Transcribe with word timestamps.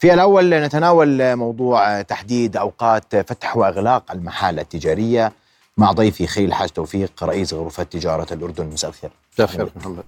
في 0.00 0.14
الأول 0.14 0.50
نتناول 0.50 1.36
موضوع 1.36 2.02
تحديد 2.02 2.56
أوقات 2.56 3.16
فتح 3.16 3.56
وإغلاق 3.56 4.12
المحال 4.12 4.58
التجارية 4.58 5.32
مع 5.76 5.92
ضيفي 5.92 6.26
خليل 6.26 6.54
حاج 6.54 6.68
توفيق 6.68 7.24
رئيس 7.24 7.54
غرفة 7.54 7.82
تجارة 7.82 8.26
الأردن. 8.32 8.66
مساء 8.66 8.90
الخير. 8.90 9.10
مساء 9.38 9.68
محمد 9.76 10.04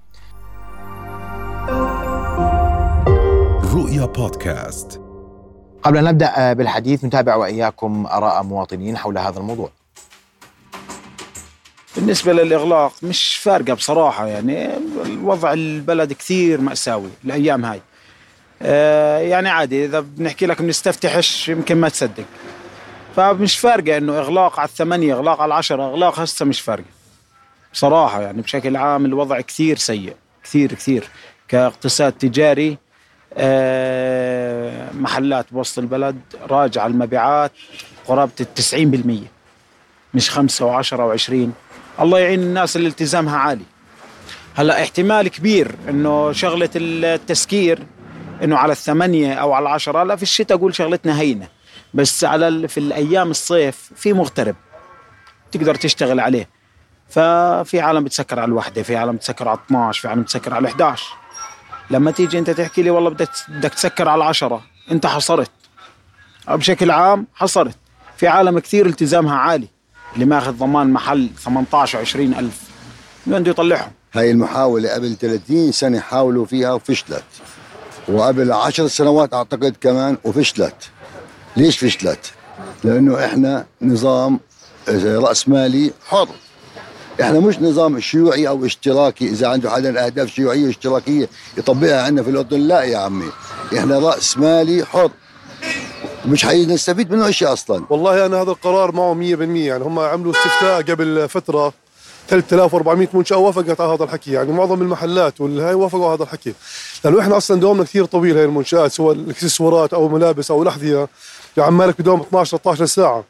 رؤيا 3.75 4.07
بودكاست. 4.07 5.01
قبل 5.83 5.99
أن 5.99 6.05
نبدأ 6.05 6.53
بالحديث 6.53 7.05
نتابع 7.05 7.37
وإياكم 7.37 8.07
آراء 8.07 8.43
مواطنين 8.43 8.97
حول 8.97 9.19
هذا 9.19 9.39
الموضوع. 9.39 9.71
بالنسبة 11.97 12.33
للإغلاق 12.33 12.93
مش 13.03 13.37
فارقة 13.37 13.75
بصراحة 13.75 14.27
يعني. 14.27 14.77
الوضع 15.05 15.53
البلد 15.53 16.13
كثير 16.13 16.61
مأساوي 16.61 17.09
الأيام 17.25 17.65
هاي. 17.65 17.81
يعني 18.61 19.49
عادي 19.49 19.85
إذا 19.85 20.01
بنحكي 20.01 20.47
لك 20.47 20.63
بنستفتحش 20.63 21.49
يمكن 21.49 21.77
ما 21.77 21.89
تصدق. 21.89 22.25
فمش 23.17 23.59
فارقة 23.59 23.97
إنه 23.97 24.19
إغلاق 24.19 24.61
على 24.61 24.69
الثمانية 24.69 25.15
إغلاق 25.15 25.41
على 25.41 25.49
العشرة 25.49 25.89
إغلاق 25.89 26.19
هسه 26.19 26.45
مش 26.45 26.61
فارقة. 26.61 26.85
بصراحة 27.73 28.23
يعني 28.23 28.43
بشكل 28.43 28.77
عام 28.77 29.05
الوضع 29.05 29.41
كثير 29.41 29.77
سيء 29.77 30.15
كثير 30.45 30.75
كثير. 30.75 31.09
كاقتصاد 31.49 32.13
تجاري 32.13 32.79
آه 33.35 34.93
محلات 34.93 35.47
بوسط 35.53 35.79
البلد 35.79 36.21
راجع 36.51 36.87
المبيعات 36.87 37.53
قرابة 38.07 38.33
التسعين 38.41 38.91
بالمية 38.91 39.31
مش 40.15 40.31
خمسة 40.31 40.67
وعشرة 40.67 41.07
وعشرين. 41.07 41.53
الله 42.01 42.19
يعين 42.19 42.41
الناس 42.41 42.77
اللي 42.77 42.89
التزامها 42.89 43.37
عالي. 43.37 43.65
هلأ 44.55 44.83
احتمال 44.83 45.29
كبير 45.29 45.75
إنه 45.89 46.33
شغلة 46.33 46.71
التسكير 46.77 47.79
إنه 48.45 48.57
على 48.57 48.73
الثمانية 48.73 49.35
أو 49.35 49.53
على 49.53 49.63
العشره 49.63 50.03
لا 50.03 50.17
في 50.17 50.23
الشتاء 50.23 50.59
أقول 50.59 50.75
شغلتنا 50.75 51.21
هينة. 51.21 51.49
بس 51.95 52.25
على 52.25 52.69
في 52.69 52.79
الأيام 52.79 53.31
الصيف 53.31 53.91
في 53.97 54.13
مغترب 54.13 54.57
تقدر 55.53 55.75
تشتغل 55.75 56.21
عليه. 56.21 56.49
ففي 57.09 57.81
عالم 57.81 58.05
بتسكر 58.05 58.41
على 58.41 58.49
الوحدة 58.49 58.83
في 58.83 58.97
عالم 58.97 59.17
بتسكر 59.17 59.49
على 59.49 59.59
12 59.67 60.01
في 60.03 60.09
عالم 60.09 60.23
بتسكر 60.23 60.55
على 60.55 60.69
11 60.69 61.05
لما 61.91 62.11
تيجي 62.11 62.39
أنت 62.39 62.51
تحكي 62.51 62.83
لي 62.83 62.91
والله 62.91 63.11
بدك 63.11 63.29
بدك 63.49 63.75
تسكر 63.75 64.09
على 64.09 64.23
العشره 64.23 64.63
أنت 64.91 65.07
حصرت. 65.07 65.51
بشكل 66.49 66.91
عام 66.91 67.27
حصرت. 67.35 67.77
في 68.17 68.29
عالم 68.29 68.59
كثير 68.59 68.87
التزامها 68.87 69.37
عالي. 69.37 69.69
اللي 70.15 70.25
ماخذ 70.25 70.53
ضمان 70.53 70.93
محل 70.93 71.29
18 71.39 71.99
و 71.99 72.01
20 72.01 72.35
ألف. 72.35 72.61
من 73.27 73.39
بده 73.39 73.51
يطلعهم؟ 73.51 73.91
هاي 74.13 74.31
المحاولة 74.31 74.95
قبل 74.95 75.17
30 75.17 75.73
سنة 75.73 76.01
حاولوا 76.01 76.47
فيها 76.47 76.73
وفشلت. 76.73 77.25
وقبل 78.11 78.53
10 78.53 78.87
سنوات 78.87 79.35
أعتقد 79.35 79.77
كمان 79.81 80.17
وفشلت. 80.25 80.75
ليش 81.57 81.79
فشلت؟ 81.79 82.33
لأنه 82.85 83.25
إحنا 83.25 83.67
نظام 83.83 84.41
رأس 84.89 85.49
مالي 85.49 85.93
حر. 86.07 86.29
إحنا 87.21 87.41
مش 87.41 87.59
نظام 87.59 88.01
شيوعي 88.01 88.49
أو 88.49 88.67
اشتراكي. 88.67 89.29
إذا 89.29 89.49
عنده 89.49 89.71
حدا 89.71 90.07
اهداف 90.07 90.29
شيوعية 90.29 90.67
واشتراكية 90.67 91.29
يطبقها 91.59 92.03
عندنا 92.03 92.23
في 92.23 92.31
الأردن 92.31 92.61
لا 92.61 92.83
يا 92.83 92.99
عمي. 92.99 93.31
إحنا 93.79 93.99
رأس 93.99 94.39
مالي 94.39 94.85
حر. 94.85 95.11
مش 96.27 96.47
حنستفيد 96.47 97.13
منه 97.13 97.31
شيء 97.31 97.53
أصلا. 97.53 97.85
والله 97.91 98.27
أنا 98.27 98.43
هذا 98.43 98.51
القرار 98.51 98.93
معه 98.93 99.15
100% 99.15 99.21
يعني 99.67 99.85
هم 99.85 99.99
عملوا 99.99 100.33
استفتاء 100.33 100.83
قبل 100.83 101.29
فترة. 101.29 101.73
3400 102.31 103.09
منشاه 103.15 103.39
وافقت 103.39 103.81
على 103.81 103.93
هذا 103.95 104.05
الحكي. 104.05 104.33
يعني 104.33 104.53
معظم 104.53 104.83
المحلات 104.83 105.41
والهاي 105.41 105.75
وافقوا 105.75 106.07
على 106.07 106.15
هذا 106.15 106.23
الحكي. 106.23 106.55
لأنه 107.05 107.21
إحنا 107.21 107.37
أصلا 107.37 107.61
دوامنا 107.61 107.85
كثير 107.85 108.05
طويل 108.05 108.37
هاي 108.37 108.45
المنشآت 108.45 108.93
سواء 108.93 109.15
الإكسسوارات 109.15 109.95
أو 109.95 110.07
الملابس 110.07 110.51
أو 110.51 110.63
الأحذية. 110.63 111.09
يعني 111.57 111.71
مالك 111.71 112.01
بدوم 112.01 112.21
12 112.21 112.57
13 112.57 112.87
ساعة. 112.87 113.25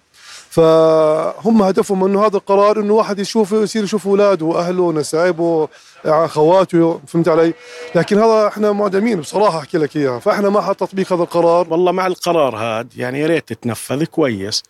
فهم 0.50 1.62
هدفهم 1.62 2.04
أنه 2.04 2.26
هذا 2.26 2.36
القرار 2.36 2.80
أنه 2.80 2.94
واحد 2.94 3.18
يشوف 3.18 3.52
يصير 3.52 3.84
يشوف 3.84 4.06
أولاده 4.06 4.46
وأهله 4.46 4.92
نسايبه 4.92 5.68
اخواته 6.04 7.00
فهمت 7.06 7.28
علي؟ 7.28 7.54
لكن 7.94 8.18
هذا 8.18 8.48
إحنا 8.48 8.72
معدمين 8.72 9.20
بصراحة 9.20 9.58
أحكي 9.58 9.78
لك 9.78 9.96
إياها 9.96 10.18
فإحنا 10.18 10.48
مع 10.48 10.72
تطبيق 10.72 11.12
هذا 11.12 11.22
القرار. 11.22 11.66
والله 11.70 11.92
مع 11.92 12.06
القرار 12.06 12.56
هذا 12.56 12.88
يعني 12.96 13.20
يا 13.20 13.26
ريت 13.26 13.48
تتنفذ 13.48 14.04
كويس. 14.04 14.62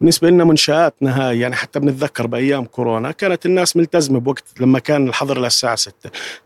بالنسبة 0.00 0.30
لنا 0.30 0.44
منشآتنا 0.44 1.28
هاي 1.28 1.40
يعني 1.40 1.56
حتى 1.56 1.80
بنتذكر 1.80 2.26
بأيام 2.26 2.64
كورونا 2.64 3.12
كانت 3.12 3.46
الناس 3.46 3.76
ملتزمة 3.76 4.20
بوقت 4.20 4.44
لما 4.60 4.78
كان 4.78 5.08
الحظر 5.08 5.38
للساعة 5.38 5.76
6 5.76 5.92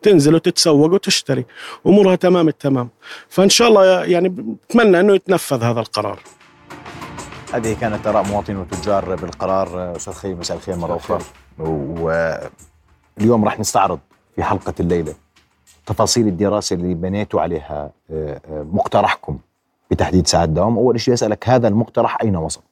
تنزل 0.03 0.35
وتتسوق 0.35 0.93
وتشتري 0.93 1.45
أمورها 1.87 2.17
تمام 2.17 2.49
التمام. 2.49 2.89
فإن 3.29 3.49
شاء 3.49 3.69
الله 3.69 4.05
يعني 4.05 4.29
بتمنى 4.29 5.01
أنه 5.01 5.15
يتنفذ 5.15 5.63
هذا 5.63 5.81
القرار. 5.81 6.19
هذه 7.53 7.77
كانت 7.81 8.07
آراء 8.07 8.27
مواطنين 8.27 8.59
وتجار 8.59 9.15
بالقرار 9.15 9.97
أستاذ 9.97 10.13
خير 10.13 10.37
مساء 10.37 10.57
الخير 10.57 10.77
مرة 10.77 10.97
أخرى. 10.97 11.19
واليوم 11.59 13.45
راح 13.45 13.61
نستعرض 13.61 13.99
في 14.37 14.43
حلقة 14.43 14.75
الليلة 14.81 15.15
تفاصيل 15.87 16.29
الدراسة 16.29 16.75
اللي 16.75 16.95
بنيتوا 16.95 17.41
عليها 17.41 17.91
آه، 18.11 18.41
آه، 18.51 18.63
مقترحكم 18.63 19.39
بتحديد 19.91 20.27
ساعات 20.27 20.49
دوام. 20.49 20.77
أول 20.77 21.01
شيء 21.01 21.15
أسألك 21.15 21.49
هذا 21.49 21.69
المقترح 21.69 22.19
أين 22.23 22.37
وصل؟ 22.37 22.63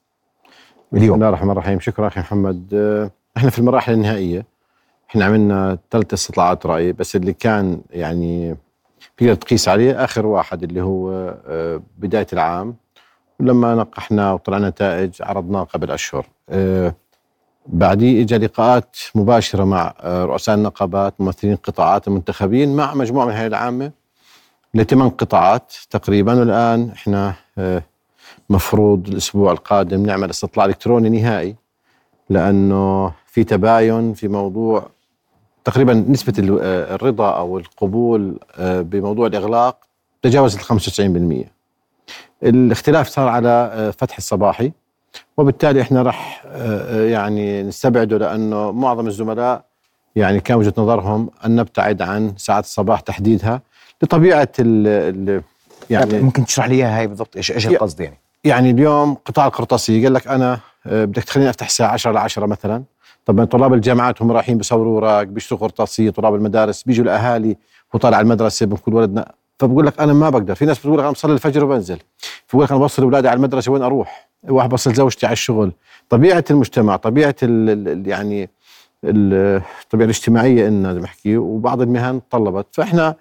اليوم. 0.93 1.07
بسم 1.07 1.15
الله 1.15 1.29
الرحمن 1.29 1.51
الرحيم. 1.51 1.81
شكرا 1.81 2.07
أخي 2.07 2.21
محمد. 2.21 2.75
آه، 2.75 3.11
إحنا 3.37 3.51
في 3.51 3.59
المراحل 3.59 3.93
النهائية. 3.93 4.47
إحنا 5.11 5.25
عملنا 5.25 5.79
ثلاث 5.91 6.13
استطلاعات 6.13 6.67
رأي 6.67 6.93
بس 6.93 7.17
اللي 7.17 7.33
كان 7.33 7.81
يعني 7.91 8.57
تقدر 9.17 9.35
تقيس 9.35 9.69
عليه 9.69 10.05
آخر 10.05 10.27
واحد 10.27 10.63
اللي 10.63 10.83
هو 10.83 11.35
بداية 11.99 12.27
العام. 12.33 12.77
ولما 13.41 13.75
نقحنا 13.75 14.33
وطلعنا 14.33 14.69
نتائج 14.69 15.11
عرضناه 15.23 15.63
قبل 15.63 15.91
أشهر. 15.91 16.27
بعديه 17.69 18.23
اجى 18.23 18.37
لقاءات 18.37 18.97
مباشرة 19.15 19.65
مع 19.65 19.95
آه، 20.01 20.25
رؤساء 20.25 20.55
النقابات 20.55 21.21
ممثلين 21.21 21.57
قطاعات 21.57 22.09
المنتخبين 22.09 22.77
مع 22.77 22.95
مجموعة 22.95 23.25
من 23.25 23.31
الهيئه 23.33 23.47
العامة 23.47 23.91
لثمان 24.75 25.11
قطاعات 25.11 25.73
تقريبا. 25.91 26.41
والآن 26.41 26.91
إحنا 26.91 27.35
آه، 27.59 27.83
مفروض 28.51 29.09
الأسبوع 29.09 29.53
القادم 29.53 30.07
نعمل 30.07 30.31
استطلاع 30.31 30.67
إلكتروني 30.67 31.09
نهائي 31.09 31.57
لأنه 32.31 33.13
في 33.27 33.45
تباين 33.45 34.15
في 34.15 34.29
موضوع 34.29 34.87
تقريبا 35.65 35.95
نسبة 35.95 36.59
آه، 36.63 36.95
الرضا 36.95 37.31
أو 37.31 37.59
القبول 37.59 38.39
بموضوع 38.61 39.27
الإغلاق 39.27 39.77
تجاوزت 40.23 40.73
ال 40.73 41.45
95% 41.45 41.58
الاختلاف 42.43 43.09
صار 43.09 43.29
على 43.29 43.93
فتح 43.99 44.17
الصباحي 44.17 44.73
وبالتالي 45.37 45.83
إحنا 45.83 46.03
راح 46.03 46.43
آه، 46.47 47.05
يعني 47.05 47.63
نستبعده 47.63 48.19
لأنه 48.19 48.73
معظم 48.73 49.07
الزملاء 49.07 49.65
يعني 50.17 50.41
كان 50.41 50.59
وجهة 50.59 50.75
نظرهم 50.79 51.31
أن 51.47 51.57
نبتعد 51.57 52.03
عن 52.03 52.33
ساعات 52.37 52.65
الصباح 52.65 53.01
تحديدها 53.01 53.63
لطبيعة 54.03 54.49
ال 54.59 55.43
يعني 55.91 56.21
ممكن 56.21 56.45
تشرح 56.45 56.69
لي 56.69 56.75
إياها 56.75 56.99
هي 56.99 57.07
بالضبط 57.07 57.37
إيش 57.37 57.53
إيش 57.53 57.67
القصد 57.67 58.01
يعني؟ 58.01 58.19
يعني 58.45 58.71
اليوم 58.71 59.15
قطاع 59.15 59.47
القرطاسيه 59.47 60.05
قال 60.05 60.15
لك 60.15 60.29
أنا 60.29 60.59
آه، 60.87 61.05
بدك 61.05 61.25
تخليني 61.25 61.51
أفتح 61.51 61.67
الساعة 61.67 61.93
10 61.93 62.13
ل 62.13 62.17
10 62.17 62.47
مثلا 62.47 62.83
طبعا 63.27 63.45
طلاب 63.45 63.75
الجامعات 63.75 64.23
هم 64.23 64.33
رايحين 64.33 64.59
بيصوروا 64.59 64.95
أوراق 64.95 65.23
بيشتروا 65.23 65.61
قرطاسية 65.61 66.11
طلاب 66.11 66.35
المدارس 66.35 66.83
بيجوا 66.83 67.05
الأهالي 67.05 67.57
وطالع 67.95 68.21
المدرسة 68.21 68.67
بنقول 68.67 68.95
ولدنا 68.95 69.33
فبقول 69.59 69.87
لك 69.87 70.01
أنا 70.01 70.13
ما 70.13 70.31
بقدر. 70.31 70.55
في 70.55 70.65
ناس 70.65 70.79
بتقول 70.79 70.95
لك 70.99 71.01
أنا 71.05 71.11
بصلي 71.11 71.33
الفجر 71.33 71.65
وبنزل. 71.65 71.99
بقول 72.53 72.65
لك 72.65 72.71
أنا 72.71 72.81
بوصل 72.81 73.03
اولادي 73.03 73.29
على 73.29 73.37
المدرسة 73.37 73.73
وين 73.73 73.83
أروح؟ 73.83 74.29
واحد 74.49 74.69
بصل 74.69 74.95
زوجتي 74.95 75.27
على 75.27 75.33
الشغل. 75.33 75.73
طبيعة 76.09 76.45
المجتمع 76.51 76.97
طبيعة 76.97 77.35
ال 77.43 77.89
ال 77.89 78.09
يعني 78.09 78.51
الطبيعة 79.05 80.05
الاجتماعية 80.05 80.69
إن 80.69 81.01
بحكي 81.01 81.37
وبعض 81.37 81.81
المهن 81.81 82.21
طلبت 82.31 82.67
فإحنا 82.73 83.15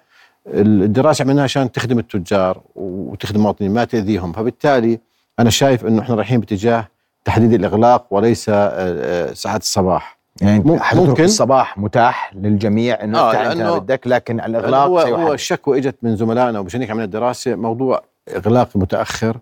الدراسة 0.46 1.22
عملناها 1.22 1.44
عشان 1.44 1.72
تخدم 1.72 1.98
التجار 1.98 2.60
وتخدم 2.74 3.36
المواطنين 3.36 3.74
ما 3.74 3.84
تأذيهم. 3.84 4.32
فبالتالي 4.32 4.98
أنا 5.38 5.50
شايف 5.50 5.86
إنه 5.86 6.02
إحنا 6.02 6.14
رايحين 6.14 6.40
باتجاه 6.40 6.88
تحديد 7.24 7.52
الإغلاق 7.52 8.06
وليس 8.10 8.44
ساعات 8.44 9.60
الصباح. 9.60 10.17
يعني 10.40 10.58
ممكن. 10.94 11.24
الصباح 11.24 11.78
متاح 11.78 12.32
للجميع 12.34 13.04
إنه 13.04 13.18
آه 13.18 13.52
انت 13.52 13.62
بدك 13.62 14.06
لكن 14.06 14.40
الإغلاق 14.40 14.86
هو, 14.86 14.98
هو 14.98 15.32
الشكوى 15.32 15.78
اجت 15.78 15.96
من 16.02 16.16
زملائنا 16.16 16.58
وبشريك 16.58 16.90
عملنا 16.90 17.04
الدراسة 17.04 17.54
موضوع 17.54 18.02
إغلاق 18.36 18.68
متأخر 18.76 19.36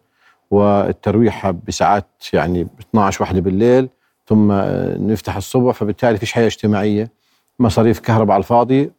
والترويحة 0.51 1.55
بساعات 1.69 2.07
يعني 2.33 2.67
12 2.91 3.23
واحدة 3.23 3.41
بالليل 3.41 3.89
ثم 4.27 4.53
نفتح 5.11 5.37
الصبح 5.37 5.75
فبالتالي 5.75 6.19
فيش 6.19 6.33
حياة 6.33 6.47
اجتماعية 6.47 7.11
مصاريف 7.59 8.01
كهرباء 8.01 8.35
على 8.35 8.41
الفاضي. 8.41 8.91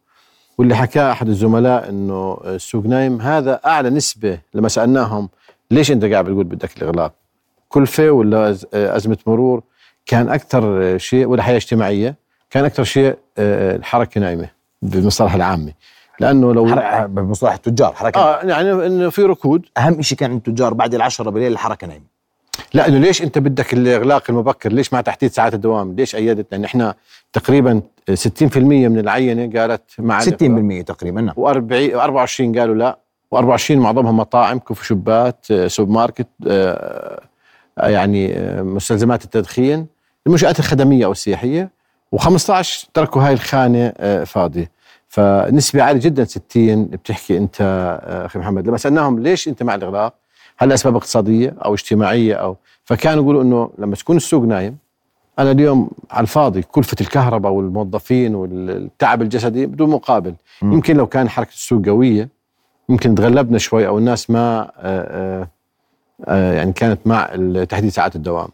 واللي 0.57 0.75
حكاه 0.75 1.11
أحد 1.11 1.27
الزملاء 1.27 1.89
أنه 1.89 2.37
السوق 2.45 2.85
نايم 2.85 3.21
هذا 3.21 3.59
أعلى 3.65 3.89
نسبة 3.89 4.39
لما 4.53 4.67
سألناهم 4.67 5.29
ليش 5.71 5.91
أنت 5.91 6.05
قاعد 6.05 6.25
بتقول 6.25 6.43
بدك 6.43 6.77
الإغلاق؟ 6.77 7.13
كلفة 7.69 8.09
ولا 8.11 8.55
أزمة 8.73 9.17
مرور؟ 9.27 9.63
كان 10.07 10.29
أكثر 10.29 10.97
شيء 10.97 11.25
ولا 11.25 11.43
حياة 11.43 11.55
اجتماعية 11.55 12.15
كان 12.49 12.65
أكثر 12.65 12.83
شيء 12.83 13.15
الحركة 13.37 14.21
نايمة 14.21 14.49
بالمصطلح 14.81 15.33
العامي. 15.33 15.73
لأنه 16.19 16.53
لو 16.53 16.65
بمصطلح 17.07 17.53
التجار 17.53 17.93
حركة 17.93 18.19
آه 18.19 18.43
يعني 18.43 18.71
إنه 18.71 19.09
في 19.09 19.21
ركود. 19.23 19.65
أهم 19.77 20.01
شيء 20.01 20.17
كان 20.17 20.35
التجار 20.35 20.73
بعد 20.73 20.95
العشرة 20.95 21.29
بالليل 21.29 21.51
الحركة 21.51 21.87
نايمة. 21.87 22.05
لا 22.73 22.87
إنه 22.87 22.97
ليش 22.97 23.21
أنت 23.21 23.37
بدك 23.37 23.73
الإغلاق 23.73 24.23
المبكر؟ 24.29 24.71
ليش 24.71 24.93
مع 24.93 25.01
تحديد 25.01 25.31
ساعات 25.31 25.53
الدوام؟ 25.53 25.95
ليش 25.95 26.15
أيدت؟ 26.15 26.47
لأن 26.51 26.63
إحنا 26.63 26.95
تقريبا 27.33 27.81
60% 28.11 28.57
من 28.57 28.99
العينة 28.99 29.59
قالت 29.59 29.81
مع 29.99 30.21
60% 30.21 30.83
تقريبا 30.85 31.21
نعم. 31.21 31.35
و40 31.35 31.95
24 31.95 32.59
قالوا 32.59 32.75
لا. 32.75 32.99
و24 33.35 33.71
معظمهم 33.71 34.17
مطاعم 34.17 34.59
كوفي 34.59 34.85
شوبات 34.85 35.45
آه، 35.51 35.67
سوبر 35.67 35.91
ماركت 35.91 36.27
آه، 36.47 37.21
آه، 37.77 37.89
يعني 37.89 38.33
آه، 38.33 38.61
مستلزمات 38.61 39.23
التدخين. 39.23 39.87
المنشآت 40.27 40.59
الخدمية 40.59 41.05
أو 41.05 41.11
السياحية 41.11 41.69
و15 42.15 42.85
تركوا 42.93 43.21
هاي 43.21 43.33
الخانة 43.33 43.93
آه، 43.97 44.23
فاضية 44.23 44.71
فنسبة 45.07 45.83
عالية 45.83 45.99
جدا 45.99 46.23
60 46.25 46.85
بتحكي 46.85 47.37
أنت 47.37 47.55
آه، 47.61 48.25
أخي 48.25 48.39
محمد. 48.39 48.67
لما 48.67 48.77
سألناهم 48.77 49.19
ليش 49.19 49.47
أنت 49.47 49.63
مع 49.63 49.75
الإغلاق 49.75 50.13
هل 50.57 50.71
أسباب 50.71 50.95
اقتصادية 50.95 51.55
أو 51.65 51.73
اجتماعية 51.73 52.33
أو 52.35 52.57
فكانوا 52.83 53.23
يقولوا 53.23 53.43
أنه 53.43 53.69
لما 53.77 53.95
تكون 53.95 54.17
السوق 54.17 54.43
نايم 54.43 54.77
أنا 55.39 55.51
اليوم 55.51 55.89
على 56.11 56.21
الفاضي 56.21 56.61
كلفة 56.61 56.97
الكهرباء 57.01 57.51
والموظفين 57.51 58.35
والتعب 58.35 59.21
الجسدي 59.21 59.65
بدون 59.65 59.89
مقابل. 59.89 60.35
مم. 60.61 60.73
يمكن 60.73 60.97
لو 60.97 61.07
كان 61.07 61.29
حركة 61.29 61.49
السوق 61.53 61.85
قوية 61.85 62.29
يمكن 62.89 63.15
تغلبنا 63.15 63.57
شوي 63.57 63.87
أو 63.87 63.97
الناس 63.97 64.29
ما 64.29 64.59
آه، 64.61 65.41
آه، 65.41 65.47
آه، 66.25 66.53
يعني 66.53 66.73
كانت 66.73 67.07
مع 67.07 67.25
تحديد 67.69 67.89
ساعات 67.89 68.15
الدوام. 68.15 68.47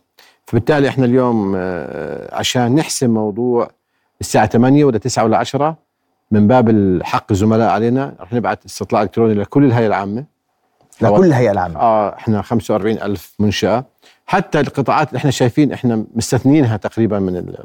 فبالتالي 0.46 0.88
إحنا 0.90 1.06
اليوم 1.06 1.54
آه، 1.58 2.36
عشان 2.36 2.76
نحسم 2.76 3.10
موضوع 3.10 3.70
الساعة 4.22 4.46
8 4.46 4.86
ولا 4.86 4.98
9 4.98 5.24
ولا 5.24 5.38
10 5.38 5.78
من 6.32 6.48
باب 6.48 7.00
حق 7.04 7.26
الزملاء 7.32 7.70
علينا 7.70 8.16
رح 8.20 8.34
نبعث 8.34 8.66
استطلاع 8.66 9.02
إلكتروني 9.02 9.34
لكل 9.34 9.64
الهيئة 9.66 9.88
العامة. 9.88 10.24
لكل 11.02 11.26
الهيئة 11.26 11.52
العامة. 11.52 11.80
آه 11.80 12.16
إحنا 12.16 12.42
45 12.42 12.98
ألف 13.02 13.34
منشأة. 13.40 13.86
حتى 14.26 14.60
القطاعات 14.60 15.08
اللي 15.10 15.18
إحنا 15.18 15.32
شايفين 15.32 15.72
إحنا 15.72 16.06
مستثنينها 16.16 16.78
تقريبا 16.78 17.20
من 17.20 17.36
ال- 17.38 17.64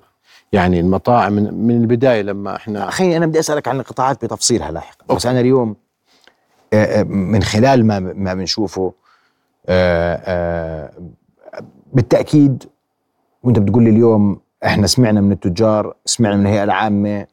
يعني 0.53 0.81
المطاعم 0.81 1.33
من, 1.33 1.55
من 1.55 1.81
البداية 1.81 2.23
لما 2.23 2.57
إحنا 2.57 2.89
أخي 2.89 3.17
أنا 3.17 3.27
بدي 3.27 3.39
أسألك 3.39 3.69
عن 3.69 3.81
القطاعات 3.81 4.25
بتفصيلها 4.25 4.71
لاحقا. 4.71 5.15
بس 5.15 5.27
أنا 5.27 5.41
اليوم 5.41 5.77
آه، 6.73 7.01
آه، 7.01 7.03
من 7.03 7.43
خلال 7.43 7.87
ما 7.87 7.99
ما 8.01 8.35
بنشوفه 8.35 8.93
آه، 9.69 10.21
آه، 10.25 10.91
بالتأكيد 11.93 12.65
وأنت 13.43 13.59
بتقول 13.59 13.83
لي 13.85 13.91
اليوم 13.91 14.41
إحنا 14.65 14.87
سمعنا 14.87 15.21
من 15.21 15.33
التجار 15.33 15.95
سمعنا 16.05 16.37
من 16.37 16.47
الهيئة 16.47 16.65
العامة 16.65 17.27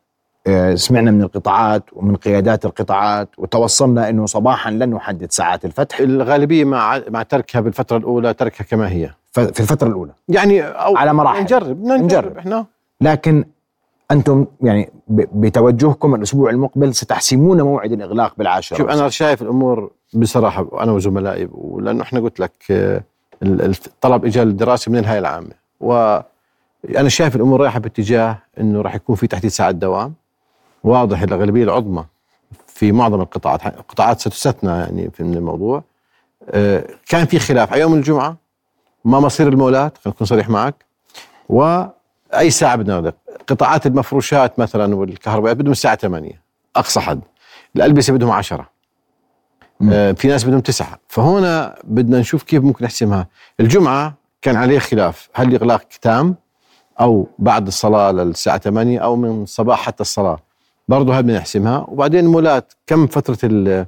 آه، 0.48 0.76
سمعنا 0.76 1.12
من 1.12 1.22
القطاعات 1.22 1.84
ومن 1.94 2.16
قيادات 2.16 2.66
القطاعات 2.66 3.30
وتوصلنا 3.38 4.10
إنه 4.10 4.26
صباحا 4.26 4.72
لن 4.72 4.90
نحدد 4.90 5.32
ساعات 5.32 5.66
الفتح. 5.66 6.00
الغالبية 6.00 6.66
مع 6.66 7.02
مع 7.10 7.24
تركها 7.24 7.60
بالفترة 7.62 7.98
الأولى 7.98 8.34
تركها 8.34 8.64
كما 8.64 8.90
هي. 8.90 9.10
في 9.32 9.42
الفترة 9.60 9.88
الأولى. 9.88 10.12
يعني 10.28 10.62
أو 10.62 10.98
على 10.98 11.14
مراحل. 11.14 11.44
نجرب 11.44 11.84
نجرب. 11.86 12.38
إحنا. 12.38 12.66
لكن 13.02 13.46
أنتم 14.12 14.46
يعني 14.62 14.90
بتوجهكم 15.08 16.16
الأسبوع 16.16 16.50
المقبل 16.50 16.96
ستحسمون 16.96 17.62
موعد 17.62 17.92
الإغلاق 17.92 18.34
بالعاشرة. 18.38 18.78
شوف 18.78 18.90
أنا 18.90 19.10
شايف 19.10 19.42
الأمور 19.42 19.92
بصراحة 20.14 20.84
أنا 20.84 20.92
وزملائي 20.92 21.50
ولأنه 21.52 22.02
إحنا 22.02 22.20
قلت 22.20 22.40
لك 22.40 22.52
آه، 22.72 23.04
الطلب 23.44 24.26
اجى 24.26 24.42
الدراسه 24.42 24.92
من 24.92 24.98
الهيئة 24.98 25.20
العامة. 25.20 25.52
وأنا 25.80 27.10
شايف 27.10 27.36
الأمور 27.36 27.62
رايحة 27.62 27.80
باتجاه 27.80 28.38
إنه 28.60 28.82
راح 28.82 28.96
يكون 28.96 29.16
في 29.16 29.28
تحديد 29.28 29.52
ساعات 29.52 29.76
دوام. 29.76 30.14
واضح 30.84 31.22
الأغلبية 31.22 31.64
العظمى 31.64 32.06
في 32.68 32.92
معظم 32.92 33.22
القطاعات 33.22 33.66
القطاعات 33.66 34.20
ستستثنى 34.20 34.72
يعني 34.72 35.10
في 35.14 35.24
من 35.24 35.34
الموضوع. 35.34 35.84
آه، 36.50 36.88
كان 37.10 37.26
في 37.26 37.40
خلاف. 37.40 37.72
على 37.74 37.82
يوم 37.82 37.94
الجمعة 37.94 38.38
ما 39.06 39.20
مصير 39.20 39.48
المولات 39.48 39.98
خلينا 39.98 40.16
نكون 40.16 40.28
صريح 40.28 40.50
معك. 40.50 40.86
واي 41.50 42.50
ساعة 42.50 42.76
بدنا 42.76 42.96
نغلق؟ 42.96 43.16
قطاعات 43.48 43.86
المفروشات 43.86 44.60
مثلا 44.60 44.96
والكهربائيات 44.96 45.58
بدهم 45.58 45.72
الساعة 45.72 45.96
8 45.96 46.42
أقصى 46.76 47.00
حد. 47.00 47.22
الألبسة 47.76 48.14
بدهم 48.14 48.32
10 48.32 48.62
آه 48.62 48.68
في 50.16 50.28
ناس 50.28 50.44
بدهم 50.44 50.60
تسعة. 50.60 51.00
فهنا 51.08 51.76
بدنا 51.84 52.20
نشوف 52.20 52.44
كيف 52.44 52.64
ممكن 52.64 52.86
نحسمها. 52.86 53.28
الجمعة 53.60 54.14
كان 54.42 54.56
عليه 54.56 54.80
خلاف. 54.80 55.30
هل 55.34 55.56
إغلاق 55.56 55.82
تام 56.02 56.36
أو 57.02 57.28
بعد 57.40 57.68
الصلاة 57.68 58.12
للساعة 58.12 58.58
8 58.58 59.00
أو 59.00 59.16
من 59.16 59.44
الصباح 59.44 59.80
حتى 59.86 60.02
الصلاة؟ 60.02 60.40
برضه 60.88 61.16
هاي 61.16 61.22
بدنا 61.24 61.38
نحسمها. 61.38 61.86
وبعدين 61.88 62.26
المولات 62.26 62.74
كم 62.88 63.08
فترة 63.08 63.38
ال- 63.44 63.68
آه، 63.70 63.86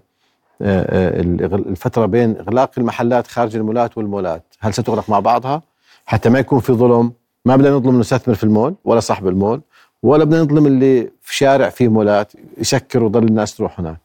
آه، 0.62 1.22
الفترة 1.56 2.06
بين 2.06 2.38
إغلاق 2.38 2.72
المحلات 2.78 3.28
خارج 3.28 3.56
المولات 3.56 3.98
والمولات؟ 3.98 4.44
هل 4.60 4.74
ستغلق 4.74 5.10
مع 5.10 5.20
بعضها؟ 5.20 5.62
حتى 6.06 6.30
ما 6.30 6.40
يكون 6.40 6.60
في 6.60 6.74
ظلم. 6.74 7.12
ما 7.46 7.56
بدنا 7.56 7.70
نظلم 7.70 7.90
المستثمر 7.96 8.36
في 8.36 8.44
المول 8.44 8.76
ولا 8.86 9.00
صاحب 9.00 9.28
المول 9.28 9.62
ولا 10.04 10.24
بدنا 10.24 10.42
نظلم 10.42 10.66
اللي 10.66 11.12
في 11.22 11.36
شارع 11.36 11.70
فيه 11.70 11.88
مولات 11.88 12.32
يسكر 12.58 13.04
وضل 13.04 13.24
الناس 13.24 13.56
تروح 13.58 13.80
هناك. 13.80 13.98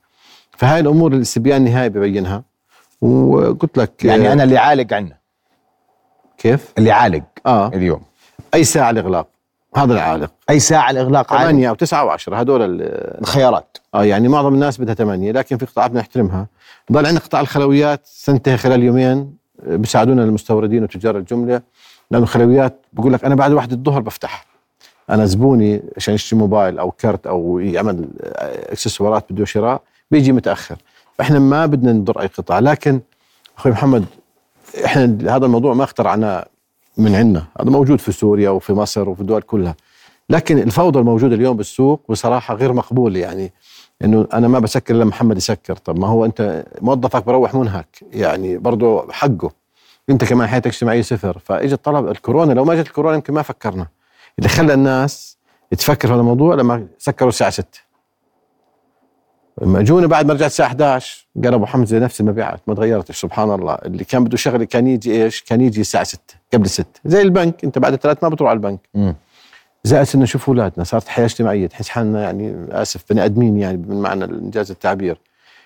فهاي 0.57 0.81
الأمور 0.81 1.13
الاستبيان 1.13 1.67
النهائي 1.67 1.89
ببينها. 1.89 2.43
وقلت 3.01 3.79
لك 3.79 4.05
يعني 4.05 4.29
آه، 4.29 4.33
أنا 4.33 4.43
اللي 4.45 4.59
عالق 4.59 4.93
عنا 4.95 5.17
كيف؟ 6.39 6.73
اللي 6.79 6.91
عالق 6.91 7.23
آه. 7.47 7.69
اليوم. 7.69 8.03
أي 8.55 8.65
ساعة 8.65 8.91
الإغلاق؟ 8.91 9.27
هذا 9.77 9.93
العالق. 9.95 10.31
أي 10.51 10.61
ساعة 10.61 10.91
الإغلاق 10.91 11.33
عالق 11.33 11.43
8 11.51 11.69
أو 11.69 11.75
9 11.75 12.01
أو 12.01 12.09
10 12.11 12.37
هدول 12.37 12.63
ال- 12.63 12.83
الخيارات. 13.21 13.77
آه 13.95 14.05
يعني 14.05 14.29
معظم 14.29 14.55
الناس 14.55 14.81
بدها 14.81 14.95
8 14.95 15.33
لكن 15.33 15.57
في 15.57 15.67
قطاعات 15.67 15.93
نحترمها. 15.95 16.47
ضل 16.93 17.07
عندنا 17.07 17.21
قطاع 17.21 17.41
الخلويات 17.41 18.09
تنتهي 18.25 18.57
خلال 18.57 18.83
يومين 18.83 19.37
آه، 19.67 19.77
بيساعدونا 19.77 20.25
المستوردين 20.25 20.83
وتجار 20.83 21.17
الجملة. 21.19 21.63
لأنه 22.11 22.23
الخلويات 22.25 22.81
بقول 22.93 23.13
لك 23.13 23.25
أنا 23.25 23.35
بعد 23.35 23.53
واحد 23.53 23.73
الظهر 23.73 24.01
بفتح. 24.01 24.47
أنا 25.11 25.25
زبوني 25.27 25.83
عشان 25.97 26.15
يشتري 26.15 26.39
موبايل 26.39 26.79
أو 26.79 26.91
كرت 26.91 27.27
أو 27.27 27.59
يعمل 27.59 28.09
آه، 28.23 28.73
إكسسوارات 28.73 29.33
بده 29.33 29.45
شراء. 29.45 29.83
بيجي 30.13 30.33
متأخر. 30.33 30.77
فاحنا 31.19 31.39
ما 31.39 31.67
بدنا 31.67 31.93
نضر 31.93 32.21
أي 32.21 32.27
قطاع 32.27 32.59
لكن 32.59 33.01
أخوي 33.59 33.73
محمد 33.73 34.05
إحنا 34.85 35.05
هذا 35.37 35.47
الموضوع 35.47 35.75
ما 35.75 35.85
اخترعناه 35.85 36.47
من 36.97 37.15
عندنا. 37.15 37.45
هذا 37.61 37.71
موجود 37.71 38.01
في 38.01 38.13
سوريا 38.13 38.51
وفي 38.51 38.73
مصر 38.73 39.09
وفي 39.09 39.21
الدول 39.21 39.43
كلها. 39.43 39.75
لكن 40.31 40.59
الفوضى 40.59 40.99
الموجودة 40.99 41.35
اليوم 41.35 41.57
بالسوق 41.57 42.01
بصراحة 42.09 42.55
غير 42.55 42.73
مقبول 42.73 43.17
يعني 43.17 43.53
إنه 44.05 44.29
أنا 44.33 44.49
ما 44.49 44.59
بسكر 44.59 44.95
إلا 44.95 45.05
محمد 45.05 45.37
يسكر. 45.37 45.77
طب 45.77 45.99
ما 45.99 46.07
هو 46.07 46.25
أنت 46.25 46.65
موظفك 46.81 47.25
بروح 47.25 47.55
منهك 47.55 48.05
يعني 48.13 48.59
برضه 48.59 49.13
حقه. 49.13 49.51
أنت 50.11 50.25
كمان 50.25 50.49
حياتك 50.49 50.67
الاجتماعيه 50.67 51.03
صفر. 51.03 51.39
فاجى 51.39 51.75
الطلب 51.75 52.09
الكورونا 52.09 52.53
لو 52.53 52.65
ما 52.65 52.75
جت 52.75 52.87
الكورونا 52.87 53.15
يمكن 53.15 53.35
ما 53.35 53.43
فكرنا. 53.43 53.87
اللي 54.39 54.49
خلى 54.49 54.75
الناس 54.75 55.39
تفكر 55.79 56.09
في 56.09 56.15
هذا 56.15 56.21
الموضوع 56.21 56.55
لما 56.55 56.87
سكروا 56.99 57.29
الساعة 57.29 57.51
6 57.51 57.92
لما 59.61 59.81
اجونا 59.81 60.07
بعد 60.07 60.27
ما 60.27 60.35
رجعت 60.35 60.51
الساعة 60.51 60.67
11 60.67 61.27
قال 61.45 61.55
أبو 61.55 61.67
حمزة 61.67 61.99
نفس 61.99 62.21
المبيعات 62.21 62.61
ما 62.67 62.75
تغيرتش 62.75 63.21
سبحان 63.21 63.51
الله. 63.51 63.75
اللي 63.75 64.05
كان 64.05 64.25
بده 64.25 64.37
شغلة 64.37 64.65
كان 64.65 64.87
يجي 64.87 65.25
إيش؟ 65.25 65.43
كان 65.43 65.61
يجي 65.61 65.81
الساعة 65.81 66.05
6 66.05 66.21
قبل 66.55 66.69
6 66.69 66.87
زي 67.05 67.23
البنك 67.23 67.65
أنت 67.65 67.79
بعد 67.79 67.93
الثلاث 67.93 68.23
ما 68.23 68.29
بتروح 68.29 68.51
على 68.51 68.57
البنك. 68.57 68.81
زائد 69.85 70.07
إنه 70.15 70.23
نشوف 70.23 70.49
أولادنا 70.49 70.85
صارت 70.85 71.09
حياة 71.09 71.25
اجتماعية 71.25 71.67
تحس 71.67 71.89
حالنا 71.89 72.23
يعني 72.23 72.67
آسف 72.71 73.05
بني 73.11 73.25
أدمين 73.25 73.59
يعني 73.59 73.77
من 73.77 74.01
معنى 74.03 74.25
إنجاز 74.25 74.71
التعبير. 74.71 75.19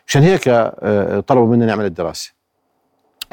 عشان 0.09 0.23
هيك 0.23 0.49
آه، 0.49 1.21
طلبوا 1.21 1.47
منا 1.47 1.67
نعمل 1.67 1.85
الدراسة. 1.85 2.33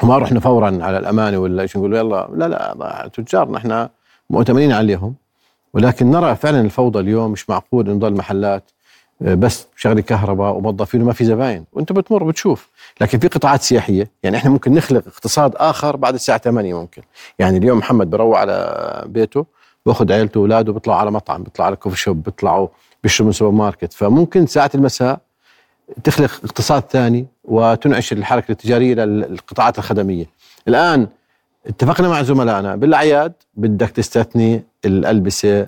وما 0.02 0.18
رحنا 0.18 0.40
فورا 0.40 0.78
على 0.84 0.98
الأمانة 0.98 1.38
ولا 1.38 1.62
إيش 1.62 1.76
نقول 1.76 1.94
يلا 1.94 2.28
لا 2.34 2.48
لا 2.48 3.10
تجار 3.14 3.50
نحن 3.50 3.88
مؤتمنين 4.30 4.72
عليهم. 4.72 5.14
ولكن 5.74 6.10
نرى 6.10 6.36
فعلا 6.36 6.60
الفوضى 6.60 6.98
اليوم 6.98 7.30
مش 7.32 7.50
معقول 7.50 7.90
إنه 7.90 7.98
ضل 7.98 8.12
محلات. 8.14 8.62
آه، 8.64 8.74
بس 9.20 9.66
شغله 9.76 10.00
كهرباء 10.00 10.54
وموظفين 10.56 11.02
وما 11.02 11.12
في 11.12 11.24
زباين. 11.24 11.64
وانت 11.72 11.92
بتمر 11.92 12.24
بتشوف. 12.24 12.70
لكن 13.00 13.18
في 13.18 13.28
قطاعات 13.28 13.62
سياحية 13.62 14.10
يعني 14.22 14.36
إحنا 14.36 14.50
ممكن 14.50 14.74
نخلق 14.74 15.02
اقتصاد 15.06 15.52
آخر 15.56 15.96
بعد 15.96 16.14
الساعة 16.14 16.38
8 16.38 16.74
ممكن. 16.80 17.02
يعني 17.38 17.58
اليوم 17.58 17.78
محمد 17.78 18.10
بروح 18.10 18.38
على 18.38 19.04
بيته 19.06 19.46
باخذ 19.86 20.12
عيلته 20.12 20.40
وأولاده 20.40 20.72
بيطلعوا 20.72 20.98
على 20.98 21.10
مطعم 21.10 21.42
بيطلعوا 21.42 21.66
على 21.66 21.76
كوفي 21.76 21.96
شوب 21.96 22.22
بيطلعوا 22.22 22.68
بيشربوا 23.02 23.26
من 23.28 23.32
سوبر 23.32 23.50
ماركت 23.56 23.92
فممكن 23.92 24.46
ساعه 24.46 24.70
المساء 24.74 25.18
تخلق 26.04 26.30
اقتصاد 26.44 26.82
ثاني 26.90 27.26
وتنعش 27.44 28.12
الحركة 28.12 28.52
التجارية 28.52 28.94
للقطاعات 28.94 29.78
الخدمية. 29.78 30.26
الآن 30.68 31.08
اتفقنا 31.66 32.08
مع 32.08 32.22
زملائنا 32.22 32.76
بالأعياد 32.76 33.32
بدك 33.54 33.90
تستثني 33.90 34.62
الألبسة 34.84 35.66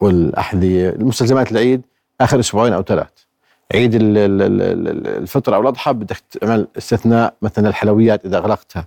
والأحذية 0.00 0.88
المستلزمات 0.90 1.52
العيد 1.52 1.82
آخر 2.20 2.40
أسبوعين 2.40 2.72
أو 2.72 2.82
ثلاث. 2.82 3.08
عيد 3.74 3.94
ال- 3.94 4.18
ال- 4.18 4.42
ال- 4.42 4.62
ال- 4.62 5.06
الفطر 5.06 5.54
أو 5.54 5.60
الأضحى 5.60 5.92
بدك 5.92 6.16
تعمل 6.30 6.68
استثناء 6.78 7.34
مثلا 7.42 7.68
الحلويات 7.68 8.24
إذا 8.26 8.38
اغلقتها 8.38 8.86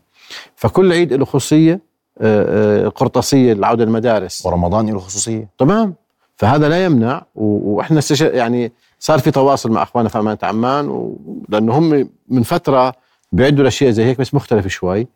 فكل 0.56 0.92
عيد 0.92 1.14
له 1.14 1.26
خصوصية 1.26 1.80
آه، 2.22 2.86
آه، 2.86 2.88
قرطاسية 2.88 3.54
لعودة 3.54 3.84
المدارس. 3.84 4.46
ورمضان 4.46 4.90
له 4.90 5.00
خصوصية. 5.00 5.50
تمام. 5.58 5.96
فهذا 6.36 6.70
لا 6.70 6.86
يمنع 6.86 7.26
وإحنا. 7.36 8.02
يعني 8.22 8.72
صار 9.00 9.20
في 9.20 9.32
تواصل 9.32 9.72
مع 9.72 9.84
أخواننا 9.84 10.10
في 10.10 10.20
أمانة 10.20 10.38
عمان 10.44 10.90
و... 10.90 11.18
لأنه 11.50 11.78
هم 11.78 12.10
من 12.28 12.44
فترة 12.44 12.94
بيعدوا 13.32 13.62
الاشياء 13.62 13.92
زي 13.92 14.06
هيك 14.06 14.20
بس 14.20 14.34
مختلف 14.34 14.68
شوي. 14.68 15.08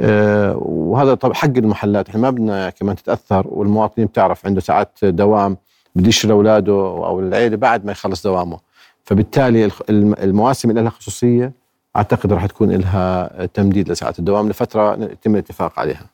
أه 0.00 0.56
وهذا 0.56 1.14
طبعا 1.14 1.34
حق 1.34 1.48
المحلات. 1.56 2.08
إحنا 2.08 2.20
ما 2.20 2.30
بدنا 2.30 2.70
كمان 2.70 2.96
تتأثر 2.96 3.46
والمواطنين 3.48 4.06
بتعرف 4.06 4.46
عنده 4.46 4.60
ساعات 4.60 4.98
دوام. 5.04 5.56
بده 6.00 6.12
لأولاده 6.24 6.72
أو 6.72 7.20
العيله 7.20 7.56
بعد 7.56 7.84
ما 7.84 7.92
يخلص 7.92 8.22
دوامه. 8.22 8.58
فبالتالي 9.04 9.70
المواسم 9.90 10.70
اللي 10.70 10.80
لها 10.82 10.90
خصوصية 10.90 11.52
أعتقد 11.96 12.32
راح 12.32 12.46
تكون 12.46 12.72
لها 12.72 13.46
تمديد 13.46 13.90
لساعات 13.90 14.18
الدوام 14.18 14.48
لفترة 14.48 14.94
يتم 14.94 15.34
الاتفاق 15.34 15.78
عليها. 15.80 16.06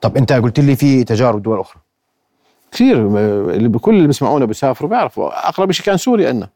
طب 0.00 0.16
أنت 0.16 0.32
قلت 0.32 0.60
لي 0.60 0.76
في 0.76 1.04
تجارب 1.04 1.42
دول 1.42 1.60
أخرى. 1.60 1.82
كثير 2.72 2.96
اللي 3.50 3.68
بكل 3.68 3.94
اللي 3.94 4.06
بيسمعونا 4.06 4.44
بيسافروا 4.44 4.90
بيعرفوا. 4.90 5.48
أقرب 5.48 5.72
شيء 5.72 5.86
كان 5.86 5.96
سوريا 5.96 6.28
عندنا 6.28 6.48